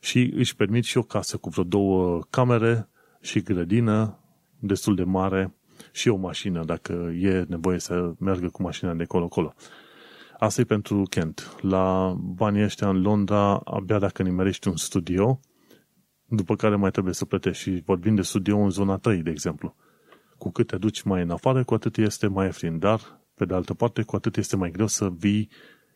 [0.00, 2.88] Și își permit și o casă cu vreo două camere
[3.20, 4.18] și grădină
[4.58, 5.54] destul de mare
[5.92, 9.54] și o mașină, dacă e nevoie să meargă cu mașina de colo-colo.
[10.38, 11.56] Asta e pentru Kent.
[11.60, 15.40] La banii ăștia în Londra, abia dacă nimerești un studio,
[16.24, 17.62] după care mai trebuie să plătești.
[17.62, 19.76] Și vorbim de studio în zona 3, de exemplu.
[20.38, 22.78] Cu cât te duci mai în afară, cu atât este mai ieftin.
[22.78, 25.48] Dar, pe de altă parte, cu atât este mai greu să vii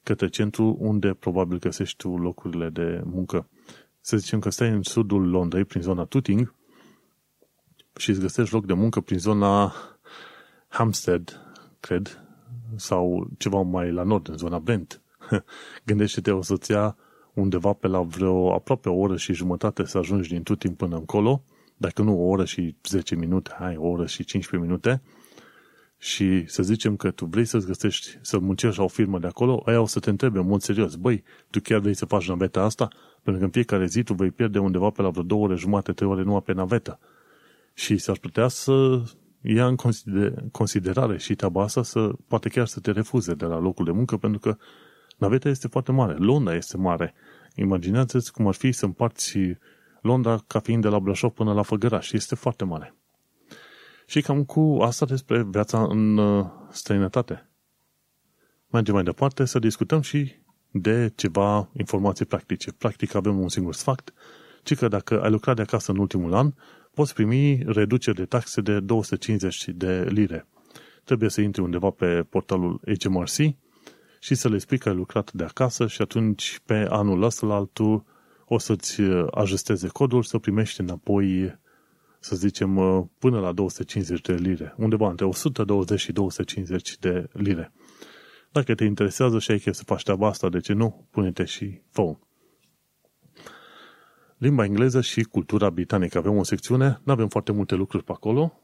[0.02, 3.48] către centru unde probabil găsești tu locurile de muncă.
[4.00, 6.54] Să zicem că stai în sudul Londrei, prin zona Tooting,
[7.96, 9.74] și îți găsești loc de muncă prin zona
[10.68, 11.40] Hampstead,
[11.80, 12.24] cred,
[12.76, 15.02] sau ceva mai la nord, în zona Brent.
[15.86, 16.96] Gândește-te o să-ți ia
[17.34, 21.42] undeva pe la vreo aproape o oră și jumătate să ajungi din Tutin până încolo,
[21.82, 25.02] dacă nu o oră și 10 minute, hai, o oră și 15 minute,
[25.98, 29.62] și să zicem că tu vrei să-ți găsești, să muncești la o firmă de acolo,
[29.66, 32.62] aia o să te întrebe în mod serios, băi, tu chiar vrei să faci naveta
[32.62, 32.88] asta?
[33.22, 35.92] Pentru că în fiecare zi tu vei pierde undeva pe la vreo două ore jumate,
[35.92, 36.98] trei ore numai pe navetă.
[37.74, 39.02] Și s-ar putea să
[39.40, 39.76] ia în
[40.50, 44.16] considerare și treaba asta să poate chiar să te refuze de la locul de muncă
[44.16, 44.56] pentru că
[45.18, 47.14] naveta este foarte mare, Londra este mare.
[47.54, 49.38] Imaginează-ți cum ar fi să împarți
[50.02, 52.12] Londra ca fiind de la Brașov până la Făgăraș.
[52.12, 52.94] Este foarte mare.
[54.06, 57.50] Și cam cu asta despre viața în uh, străinătate.
[58.70, 60.34] Mergem mai departe să discutăm și
[60.70, 62.72] de ceva informații practice.
[62.72, 64.12] Practic avem un singur sfact,
[64.62, 66.52] ci că dacă ai lucrat de acasă în ultimul an,
[66.94, 70.46] poți primi reduceri de taxe de 250 de lire.
[71.04, 73.36] Trebuie să intri undeva pe portalul HMRC
[74.20, 78.04] și să le spui că ai lucrat de acasă și atunci pe anul ăsta altul
[78.44, 79.00] o să-ți
[79.30, 81.58] ajusteze codul să primești înapoi,
[82.18, 82.74] să zicem,
[83.18, 84.74] până la 250 de lire.
[84.76, 87.72] Undeva între 120 și 250 de lire.
[88.50, 91.08] Dacă te interesează și ai chef să faci treaba asta, de ce nu?
[91.10, 92.16] Pune-te și fă
[94.36, 96.18] limba engleză și cultura britanică.
[96.18, 98.60] Avem o secțiune, nu avem foarte multe lucruri pe acolo.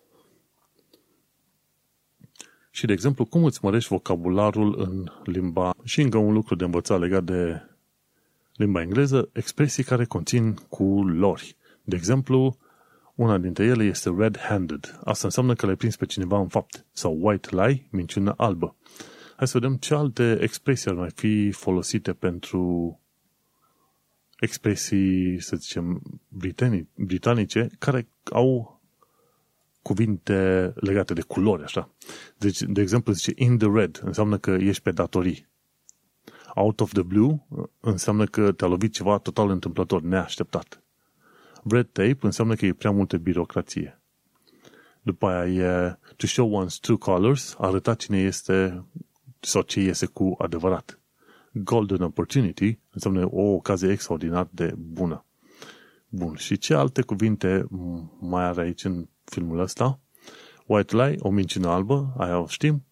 [2.70, 5.74] Și, de exemplu, cum îți mărești vocabularul în limba...
[5.84, 7.67] Și încă un lucru de învățat legat de
[8.58, 11.56] limba engleză, expresii care conțin culori.
[11.82, 12.58] De exemplu,
[13.14, 15.00] una dintre ele este red-handed.
[15.04, 16.86] Asta înseamnă că l-ai prins pe cineva în fapt.
[16.92, 18.76] Sau white lie, minciună albă.
[19.36, 23.00] Hai să vedem ce alte expresii ar mai fi folosite pentru
[24.38, 26.02] expresii, să zicem,
[26.94, 28.80] britanice, care au
[29.82, 31.90] cuvinte legate de culori, așa.
[32.38, 35.48] Deci, de exemplu, zice in the red, înseamnă că ești pe datorii.
[36.58, 37.46] Out of the blue
[37.80, 40.82] înseamnă că te-a lovit ceva total întâmplător, neașteptat.
[41.64, 44.00] Red tape înseamnă că e prea multă birocrație.
[45.02, 48.84] După aia e to show one's true colors, arăta cine este
[49.40, 50.98] sau ce iese cu adevărat
[51.52, 55.24] golden opportunity înseamnă o ocazie extraordinar de bună.
[56.08, 56.34] Bun.
[56.34, 57.66] Și ce alte cuvinte
[58.20, 60.00] mai are aici în filmul ăsta?
[60.66, 62.84] White lie, o minciună albă, aia o știm.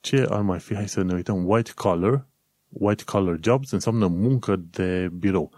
[0.00, 0.74] Ce ar mai fi?
[0.74, 1.48] Hai să ne uităm.
[1.48, 2.26] White collar.
[2.72, 5.52] White collar jobs înseamnă muncă de birou.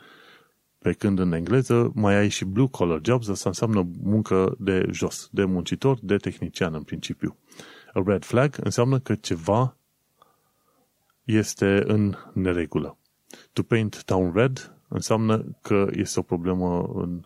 [0.79, 5.29] Pe când în engleză mai ai și blue collar jobs, asta înseamnă muncă de jos,
[5.33, 7.37] de muncitor, de tehnician în principiu.
[7.93, 9.77] A red flag înseamnă că ceva
[11.25, 12.99] este în neregulă.
[13.53, 17.23] To paint town red înseamnă că este o problemă în...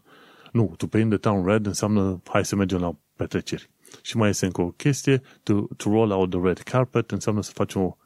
[0.53, 3.71] Nu, to paint the town red înseamnă hai să mergem la petreceri.
[4.03, 7.51] Și mai este încă o chestie, to, to roll out the red carpet înseamnă să
[7.55, 7.97] faci o,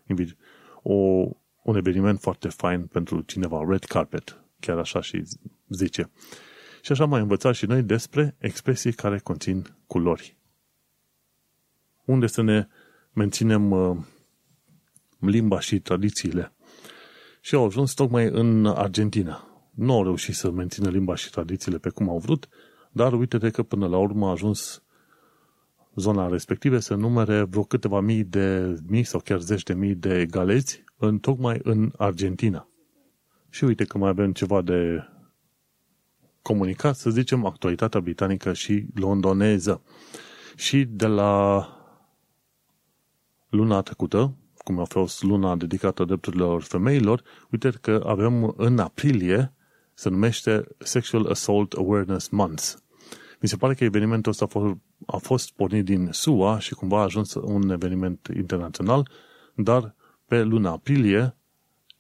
[0.83, 1.29] o,
[1.62, 5.22] un eveniment foarte fain pentru cineva, red carpet, chiar așa și
[5.68, 6.11] zice.
[6.83, 10.37] Și așa mai învățat și noi despre expresii care conțin culori.
[12.05, 12.66] Unde să ne
[13.12, 13.96] menținem uh,
[15.18, 16.53] limba și tradițiile.
[17.40, 19.46] Și au ajuns tocmai în Argentina.
[19.75, 22.48] Nu au reușit să mențină limba și tradițiile pe cum au vrut,
[22.92, 24.83] dar uite că până la urmă a ajuns
[25.95, 30.26] zona respective să numere vreo câteva mii de mii sau chiar zeci de mii de
[30.26, 32.68] galeți în, tocmai în Argentina.
[33.50, 35.09] Și uite că mai avem ceva de
[36.42, 39.82] comunicat, să zicem, actualitatea britanică și londoneză.
[40.57, 41.66] Și de la
[43.48, 49.53] luna trecută, cum a fost luna dedicată drepturilor femeilor, uite că avem în aprilie,
[49.94, 52.72] se numește Sexual Assault Awareness Month.
[53.40, 54.76] Mi se pare că evenimentul ăsta a fost,
[55.07, 59.09] a fost pornit din SUA și cumva a ajuns un eveniment internațional,
[59.55, 59.94] dar
[60.33, 61.37] pe luna aprilie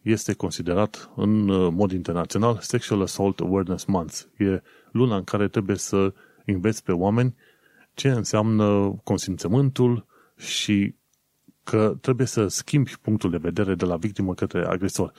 [0.02, 4.20] este considerat în mod internațional Sexual Assault Awareness Month.
[4.36, 4.62] E
[4.92, 6.12] luna în care trebuie să
[6.46, 7.34] înveți pe oameni
[7.94, 10.06] ce înseamnă consimțământul
[10.36, 10.94] și
[11.64, 15.12] că trebuie să schimbi punctul de vedere de la victimă către agresor.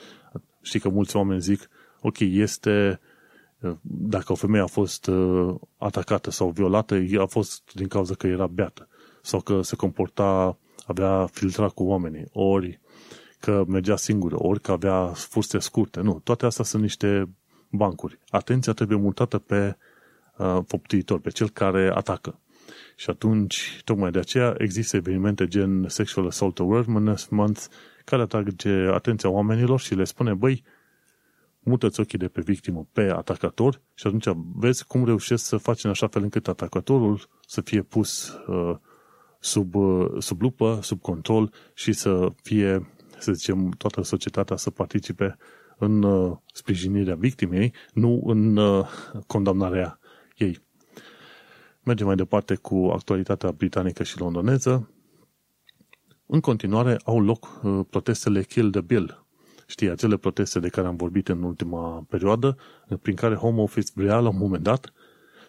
[0.62, 1.68] Știi că mulți oameni zic,
[2.00, 3.00] ok, este
[3.82, 8.46] dacă o femeie a fost uh, atacată sau violată, a fost din cauza că era
[8.46, 8.88] beată
[9.22, 12.82] sau că se comporta, avea filtrat cu oamenii, ori
[13.44, 16.00] că mergea singură, ori că avea furse scurte.
[16.00, 17.28] Nu, toate astea sunt niște
[17.70, 18.18] bancuri.
[18.28, 19.76] Atenția trebuie mutată pe
[20.36, 22.40] uh, foptuitor, pe cel care atacă.
[22.96, 27.64] Și atunci, tocmai de aceea, există evenimente gen Sexual Assault Awareness Month
[28.04, 30.64] care atrage atenția oamenilor și le spune, băi,
[31.58, 35.90] mută-ți ochii de pe victimă pe atacator și atunci vezi cum reușești să faci în
[35.90, 38.76] așa fel încât atacatorul să fie pus uh,
[39.44, 42.86] sub, uh, sub lupă, sub control și să fie,
[43.24, 45.36] să zicem, toată societatea să participe
[45.78, 48.88] în uh, sprijinirea victimei, nu în uh,
[49.26, 49.98] condamnarea
[50.36, 50.58] ei.
[51.82, 54.90] Mergem mai departe cu actualitatea britanică și londoneză.
[56.26, 59.24] În continuare au loc uh, protestele Kill the Bill,
[59.66, 62.56] Știi, acele proteste de care am vorbit în ultima perioadă,
[63.02, 64.92] prin care Home Office vrea la un moment dat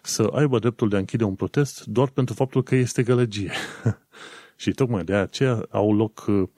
[0.02, 3.52] să aibă dreptul de a închide un protest doar pentru faptul că este gălăgie.
[4.56, 6.48] și tocmai de aceea au loc uh,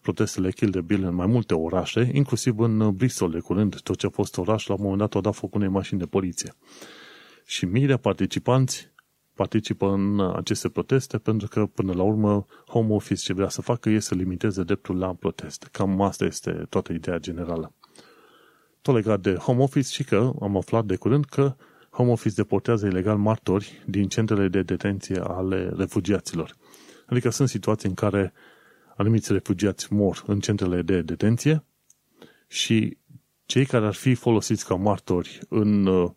[0.00, 3.96] protestele Kill the Bill în mai multe orașe, inclusiv în uh, Bristol de curând, tot
[3.96, 6.54] ce a fost oraș, la un moment dat au dat foc unei mașini de poliție.
[7.44, 8.90] Și mii de participanți
[9.34, 13.88] participă în aceste proteste pentru că, până la urmă, Home Office ce vrea să facă
[13.88, 15.68] este să limiteze dreptul la proteste.
[15.72, 17.74] Cam asta este toată ideea generală.
[18.82, 21.56] Tot legat de Home Office și că am aflat de curând că
[21.90, 26.56] Home Office deportează ilegal martori din centrele de detenție ale refugiaților.
[27.06, 28.32] Adică sunt situații în care
[29.00, 31.64] anumiți refugiați mor în centrele de detenție
[32.46, 32.96] și
[33.46, 36.10] cei care ar fi folosiți ca martori în uh,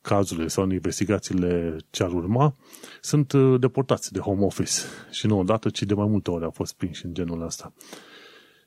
[0.00, 2.54] cazurile sau în investigațiile ce ar urma,
[3.00, 4.72] sunt uh, deportați de home office.
[5.10, 7.72] Și nu odată, ci de mai multe ori au fost prinși în genul ăsta.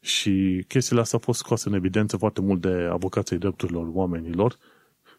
[0.02, 4.58] Și chestiile astea au fost scoase în evidență foarte mult de avocații drepturilor oamenilor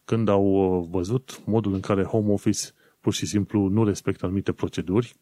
[0.05, 2.61] când au uh, văzut modul în care home office
[3.01, 5.17] pur și simplu nu respectă anumite proceduri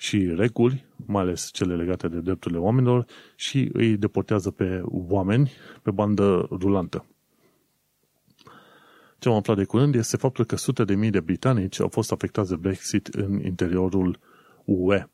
[0.00, 5.50] și reguli, mai ales cele legate de drepturile oamenilor, și îi deportează pe oameni
[5.82, 7.06] pe bandă rulantă.
[9.18, 12.12] Ce am aflat de curând este faptul că sute de mii de britanici au fost
[12.12, 14.18] afectați de Brexit în interiorul
[14.64, 15.06] UE.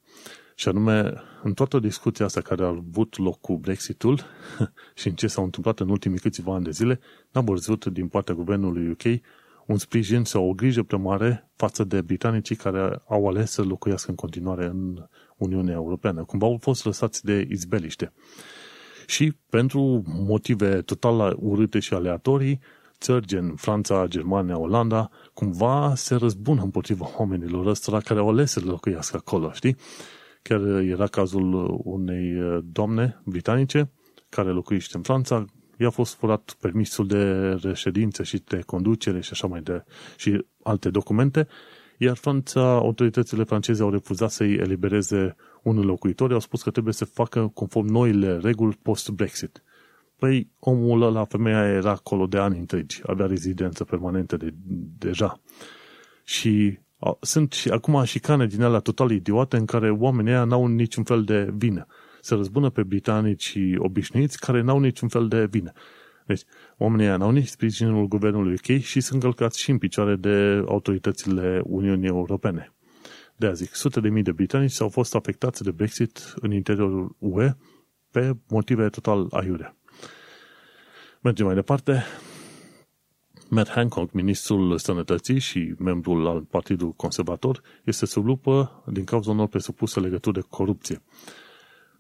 [0.55, 1.12] Și anume,
[1.43, 4.20] în toată discuția asta care a avut loc cu Brexitul
[4.99, 7.01] și în ce s-au întâmplat în ultimii câțiva ani de zile,
[7.32, 9.20] n-am văzut din partea guvernului UK
[9.67, 14.11] un sprijin sau o grijă prea mare față de britanicii care au ales să locuiască
[14.11, 15.07] în continuare în
[15.37, 16.25] Uniunea Europeană.
[16.25, 18.12] Cumva au fost lăsați de izbeliște.
[19.07, 22.61] Și pentru motive total urâte și aleatorii,
[23.01, 28.61] țări gen Franța, Germania, Olanda, cumva se răzbună împotriva oamenilor ăstora care au ales să
[28.64, 29.77] locuiască acolo, știi?
[30.43, 32.33] Chiar era cazul unei
[32.64, 33.91] doamne britanice
[34.29, 35.45] care locuiește în Franța,
[35.79, 39.85] i-a fost furat permisul de reședință și de conducere și așa mai de
[40.16, 41.49] și alte documente,
[41.99, 47.05] iar Franța, autoritățile franceze au refuzat să-i elibereze unul locuitor, au spus că trebuie să
[47.05, 49.62] facă conform noile reguli post-Brexit.
[50.18, 54.55] Păi omul ăla, femeia era acolo de ani întregi, avea rezidență permanentă de,
[54.99, 55.41] deja.
[56.24, 60.45] Și a, sunt și acum și cane din alea total idiote în care oamenii ăia
[60.45, 61.87] n-au niciun fel de vină.
[62.27, 65.72] Se răzbună pe britanici obișnuiți care n-au niciun fel de vină.
[66.27, 66.43] Deci,
[66.77, 71.61] oamenii ăia n-au nici sprijinul guvernului UK și sunt călcați și în picioare de autoritățile
[71.64, 72.72] Uniunii Europene.
[73.37, 77.16] De a zic, sute de mii de britanici s-au fost afectați de Brexit în interiorul
[77.18, 77.57] UE
[78.11, 79.77] pe motive total aiure.
[81.20, 82.05] Mergem mai departe.
[83.49, 89.47] Matt Hancock, ministrul sănătății și membrul al Partidului Conservator, este sub lupă din cauza unor
[89.47, 91.03] presupuse legături de corupție.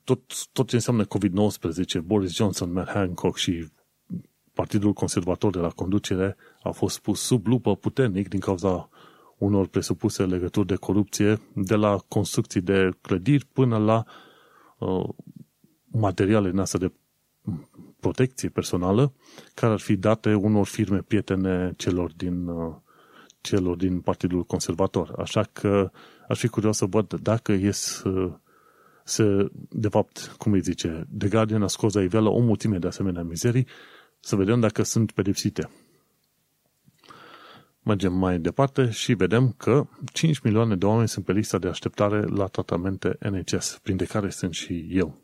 [0.06, 3.68] Tot, tot ce înseamnă COVID-19, Boris Johnson, Matt Hancock și
[4.52, 8.88] Partidul Conservator de la conducere a fost pus sub lupă puternic din cauza
[9.38, 14.04] unor presupuse legături de corupție, de la construcții de clădiri până la
[14.78, 15.08] uh,
[15.86, 16.92] materiale în de
[18.00, 19.12] protecție personală
[19.54, 22.74] care ar fi date unor firme prietene celor din, uh,
[23.40, 25.14] celor din Partidul Conservator.
[25.18, 25.90] Așa că
[26.28, 28.02] aș fi curios să văd dacă ies
[29.08, 32.86] să, de fapt, cum îi zice, The Guardian a scos la iveală o mulțime de
[32.86, 33.66] asemenea mizerii,
[34.20, 35.70] să vedem dacă sunt pedepsite.
[37.82, 42.22] Mergem mai departe și vedem că 5 milioane de oameni sunt pe lista de așteptare
[42.22, 45.18] la tratamente NHS, printre care sunt și eu.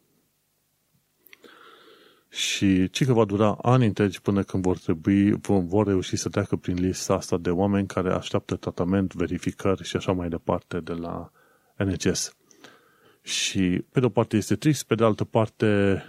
[2.29, 6.57] și ci că va dura ani întregi până când vor trebui, vor reuși să treacă
[6.57, 11.31] prin lista asta de oameni care așteaptă tratament, verificări și așa mai departe de la
[11.77, 12.37] NHS.
[13.23, 16.03] Și pe de o parte este trist, pe de altă parte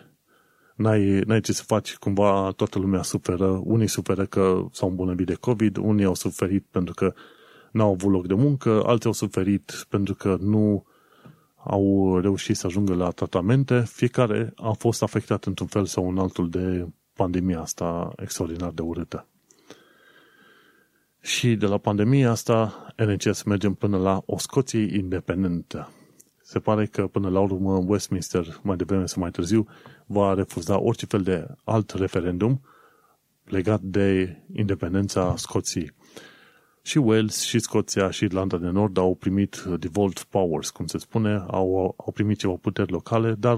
[0.76, 5.34] n-ai, n-ai ce să faci, cumva toată lumea suferă, unii suferă că s-au îmbolnăvit de
[5.34, 7.14] COVID, unii au suferit pentru că
[7.72, 10.86] n-au avut loc de muncă, alții au suferit pentru că nu
[11.64, 16.50] au reușit să ajungă la tratamente, fiecare a fost afectat într-un fel sau un altul
[16.50, 19.28] de pandemia asta extraordinar de urâtă.
[21.22, 25.90] Și de la pandemia asta, NHS mergem până la o Scoție independentă.
[26.54, 29.68] Se pare că până la urmă Westminster, mai devreme sau mai târziu,
[30.06, 32.62] va refuza orice fel de alt referendum
[33.44, 35.92] legat de independența Scoției.
[36.82, 41.46] Și Wales, și Scoția, și Irlanda de Nord au primit devolved powers, cum se spune,
[41.48, 43.58] au, au primit ceva puteri locale, dar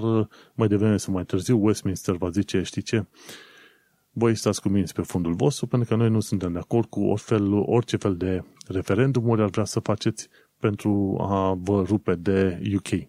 [0.54, 3.04] mai devreme sau mai târziu Westminster va zice, știi ce,
[4.10, 7.00] voi stați cu minți pe fundul vostru, pentru că noi nu suntem de acord cu
[7.00, 10.28] orice fel, orice fel de referendumuri ar vrea să faceți
[10.58, 13.08] pentru a vă rupe de UK.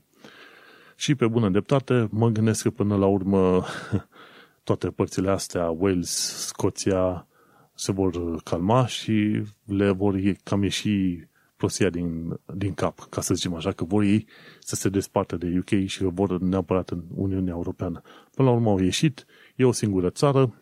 [0.96, 3.64] Și pe bună dreptate, mă gândesc că până la urmă
[4.64, 7.28] toate părțile astea, Wales, Scoția,
[7.74, 13.54] se vor calma și le vor cam ieși prostia din, din cap, ca să zicem
[13.54, 14.28] așa, că vor ei
[14.60, 18.02] să se despartă de UK și că vor neapărat în Uniunea Europeană.
[18.36, 19.26] Până la urmă au ieșit,
[19.56, 20.54] e o singură țară,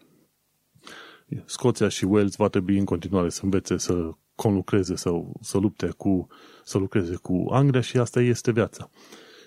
[1.46, 5.12] Scoția și Wales va trebui în continuare să învețe să conlucreze, să,
[5.42, 6.28] să lupte cu,
[6.64, 8.90] să lucreze cu Anglia și asta este viața.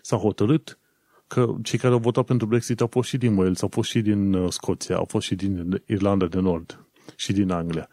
[0.02, 0.78] S-a hotărât
[1.26, 4.00] că cei care au votat pentru Brexit au fost și din Wales, au fost și
[4.00, 6.84] din uh, Scoția, au fost și din Irlanda de Nord
[7.16, 7.88] și din Anglia.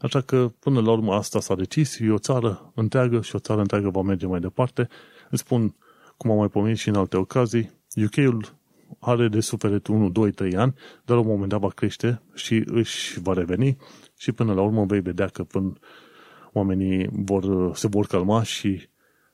[0.00, 3.60] Așa că, până la urmă, asta s-a decis, e o țară întreagă și o țară
[3.60, 4.88] întreagă va merge mai departe.
[5.30, 5.74] Îți spun,
[6.16, 7.70] cum am mai pomenit și în alte ocazii,
[8.04, 8.58] UK-ul
[8.98, 10.74] are de suferit 1, 2, 3 ani,
[11.04, 13.76] dar la un moment dat va crește și își va reveni
[14.16, 15.72] și până la urmă vei vedea că până
[16.52, 18.88] oamenii vor, se vor calma și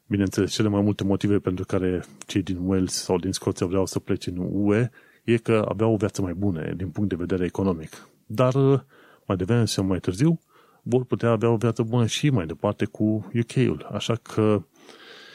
[0.07, 3.99] bineînțeles cele mai multe motive pentru care cei din Wales sau din Scoția vreau să
[3.99, 4.91] plece în UE
[5.25, 8.09] e că aveau o viață mai bună din punct de vedere economic.
[8.27, 8.55] Dar
[9.27, 10.41] mai devreme sau mai târziu
[10.83, 13.89] vor putea avea o viață bună și mai departe cu UK-ul.
[13.93, 14.63] Așa că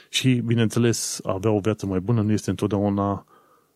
[0.09, 3.25] și, bineînțeles, avea o viață mai bună nu este întotdeauna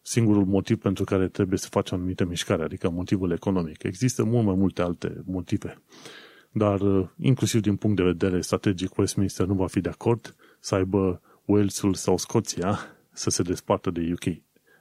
[0.02, 3.84] singurul motiv pentru care trebuie să faci o anumită mișcare, adică motivul economic.
[3.84, 5.82] Există mult mai multe alte motive.
[6.58, 10.76] Dar, uh, inclusiv din punct de vedere strategic, Westminster nu va fi de acord să
[10.76, 12.80] aibă Walesul sau Scoția
[13.12, 14.36] să se despartă de UK.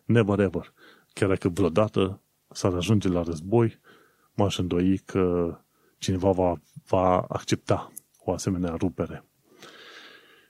[0.04, 0.72] Never ever.
[1.12, 2.20] Chiar dacă vreodată
[2.50, 3.78] s-ar ajunge la război,
[4.34, 5.56] m-aș îndoi că
[5.98, 7.92] cineva va, va accepta
[8.24, 9.24] o asemenea rupere.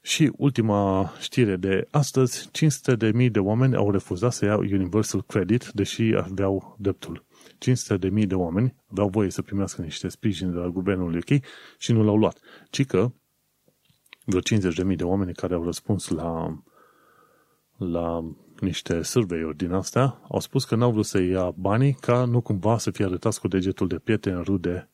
[0.03, 5.23] Și ultima știre de astăzi, 500 de mii de oameni au refuzat să iau Universal
[5.23, 7.25] Credit, deși aveau dreptul.
[7.65, 11.45] 500 de mii de oameni aveau voie să primească niște sprijin de la guvernul UK
[11.79, 12.39] și nu l-au luat.
[12.71, 13.13] Ci că
[14.25, 16.59] vreo 50 de mii de oameni care au răspuns la,
[17.77, 22.41] la niște survey din astea au spus că n-au vrut să ia banii ca nu
[22.41, 24.89] cumva să fie arătați cu degetul de prieteni, rude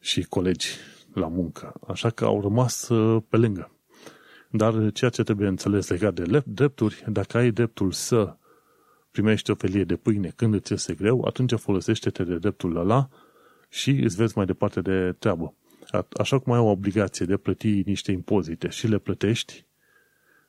[0.00, 0.68] și colegi
[1.14, 1.72] la muncă.
[1.86, 3.72] Așa că au rămas uh, pe lângă.
[4.50, 8.36] Dar ceea ce trebuie înțeles legat de drepturi, dacă ai dreptul să
[9.10, 13.08] primești o felie de pâine când îți este greu, atunci folosește-te de dreptul ăla
[13.68, 15.54] și îți vezi mai departe de treabă.
[16.18, 19.64] Așa cum ai o obligație de plăti niște impozite și le plătești,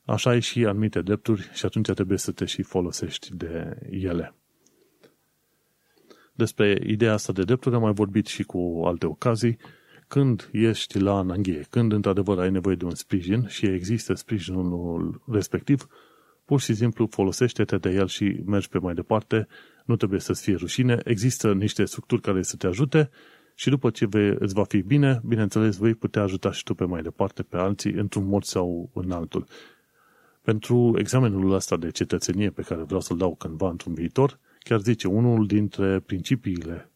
[0.05, 4.34] așa ai și anumite drepturi și atunci trebuie să te și folosești de ele.
[6.34, 9.57] Despre ideea asta de drepturi am mai vorbit și cu alte ocazii,
[10.07, 15.88] când ești la ananghie, când într-adevăr ai nevoie de un sprijin și există sprijinul respectiv,
[16.50, 19.47] pur și simplu folosește-te de el și mergi pe mai departe,
[19.86, 23.10] nu trebuie să-ți fie rușine, există niște structuri care să te ajute
[23.56, 26.86] și după ce vei, îți va fi bine, bineînțeles, vei putea ajuta și tu pe
[26.86, 29.45] mai departe pe alții într-un mod sau în altul.
[30.41, 35.08] Pentru examenul ăsta de cetățenie pe care vreau să-l dau cândva într-un viitor, chiar zice,
[35.08, 36.91] unul dintre principiile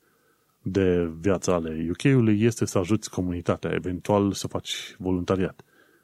[0.62, 5.64] de viața ale UK-ului este să ajuți comunitatea, eventual să faci voluntariat.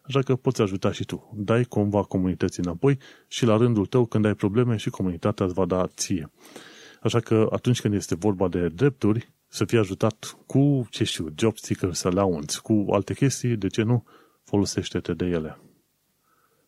[0.10, 1.34] Așa că poți ajuta și tu.
[1.36, 2.98] Dai cumva comunității înapoi
[3.28, 6.32] și la rândul tău, când ai probleme, și comunitatea îți va da ție.
[7.02, 11.58] Așa că atunci când este vorba de drepturi, să fii ajutat cu, ce știu, job
[11.58, 14.06] seekers allowance, cu alte chestii, de ce nu,
[14.44, 15.60] folosește-te de ele.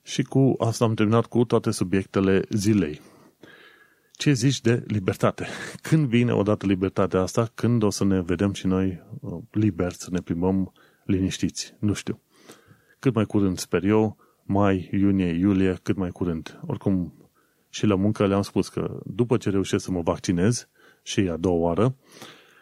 [0.04, 3.02] Și cu asta am terminat cu toate subiectele zilei.
[4.12, 5.48] Ce zici de libertate?
[5.88, 7.52] Când vine odată libertatea asta?
[7.56, 10.74] Când o să ne vedem și noi uh, liberi, să ne plimbăm
[11.06, 11.76] liniștiți?
[11.80, 12.22] Nu știu.
[13.02, 16.60] Cât mai curând, sper eu, mai, iunie, iulie, cât mai curând.
[16.66, 17.14] Oricum,
[17.70, 20.70] și la muncă le-am spus că după ce reușesc să mă vaccinez,
[21.04, 21.96] și a doua oară,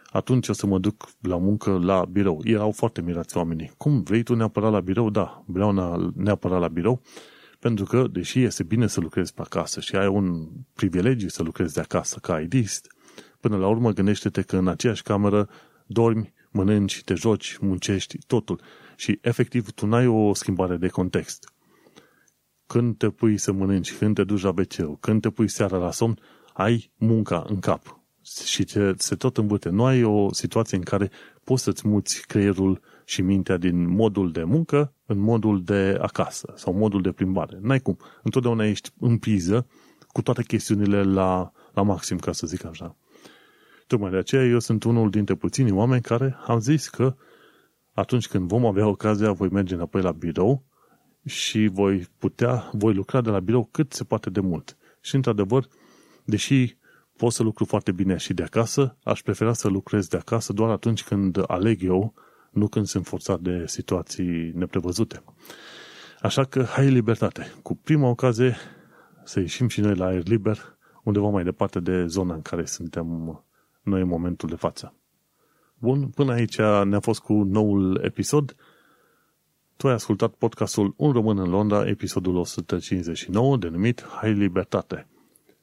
[0.09, 2.41] atunci o să mă duc la muncă la birou.
[2.43, 3.71] Erau foarte mirați oamenii.
[3.77, 5.09] Cum vrei tu neapărat la birou?
[5.09, 7.01] Da, vreau neapărat la birou,
[7.59, 11.73] pentru că, deși este bine să lucrezi pe acasă și ai un privilegiu să lucrezi
[11.73, 12.95] de acasă ca IDist,
[13.39, 15.49] până la urmă gândește-te că în aceeași cameră
[15.85, 18.61] dormi, mănânci, te joci, muncești, totul.
[18.99, 21.53] Și efectiv tu n-ai o schimbare de context.
[22.67, 25.91] Când te pui să mănânci, când te duci la wc când te pui seara la
[25.91, 26.19] somn,
[26.53, 27.99] ai munca în cap.
[28.45, 29.69] Și te, se tot îmbute.
[29.69, 31.11] Nu ai o situație în care
[31.43, 36.73] poți să-ți muți creierul și mintea din modul de muncă în modul de acasă sau
[36.73, 37.57] modul de plimbare.
[37.61, 37.97] N-ai cum.
[38.23, 39.67] Întotdeauna ești în priză
[40.07, 42.95] cu toate chestiunile la, la maxim, ca să zic așa.
[43.87, 47.15] Tocmai de aceea eu sunt unul dintre puținii oameni care am zis că
[47.99, 50.63] atunci când vom avea ocazia, voi merge înapoi la birou
[51.25, 54.77] și voi putea, voi lucra de la birou cât se poate de mult.
[55.01, 55.67] Și într-adevăr,
[56.25, 56.77] deși
[57.17, 60.69] pot să lucru foarte bine și de acasă, aș prefera să lucrez de acasă doar
[60.69, 62.13] atunci când aleg eu,
[62.51, 65.23] nu când sunt forțat de situații neprevăzute.
[66.21, 67.53] Așa că hai libertate.
[67.61, 68.55] Cu prima ocazie
[69.23, 73.07] să ieșim și noi la aer liber, undeva mai departe de zona în care suntem
[73.81, 74.98] noi în momentul de față.
[75.81, 78.55] Bun, până aici ne-a fost cu noul episod.
[79.75, 85.07] Tu ai ascultat podcastul Un român în Londra, episodul 159, denumit Hai Libertate.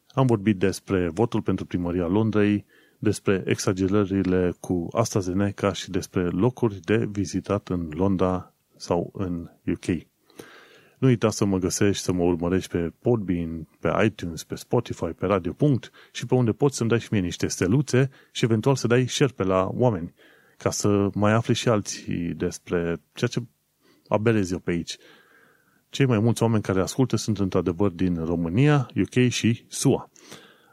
[0.09, 2.65] Am vorbit despre votul pentru primăria Londrei,
[2.99, 10.07] despre exagerările cu AstraZeneca și despre locuri de vizitat în Londra sau în UK.
[10.99, 15.27] Nu uita să mă găsești, să mă urmărești pe Podbean, pe iTunes, pe Spotify, pe
[15.27, 15.53] Radio.
[15.53, 19.07] Punct, și pe unde poți să-mi dai și mie niște steluțe și eventual să dai
[19.07, 20.15] share pe la oameni,
[20.57, 23.43] ca să mai afle și alții despre ceea ce
[24.09, 24.97] abelez eu pe aici.
[25.89, 30.11] Cei mai mulți oameni care ascultă sunt într-adevăr din România, UK și SUA.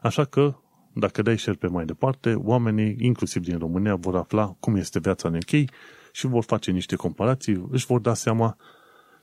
[0.02, 0.56] Așa că,
[0.94, 5.28] dacă dai share pe mai departe, oamenii, inclusiv din România, vor afla cum este viața
[5.28, 5.70] în UK
[6.12, 8.58] și vor face niște comparații, își vor da seama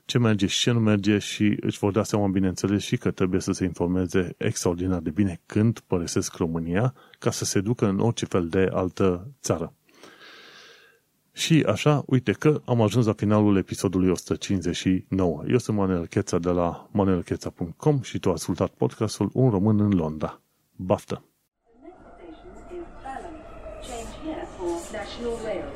[0.05, 3.41] ce merge și ce nu merge și își vor da seama, bineînțeles, și că trebuie
[3.41, 8.25] să se informeze extraordinar de bine când părăsesc România ca să se ducă în orice
[8.25, 9.73] fel de altă țară.
[11.33, 15.43] Și așa, uite că am ajuns la finalul episodului 159.
[15.47, 19.91] Eu sunt Manuel Cheța de la manuelcheța.com și tu ai ascultat podcastul Un român în
[19.91, 20.41] Londra.
[20.75, 21.23] Baftă!
[21.63, 23.35] The next station is Balham.
[23.87, 25.70] Change here for National Rail Service.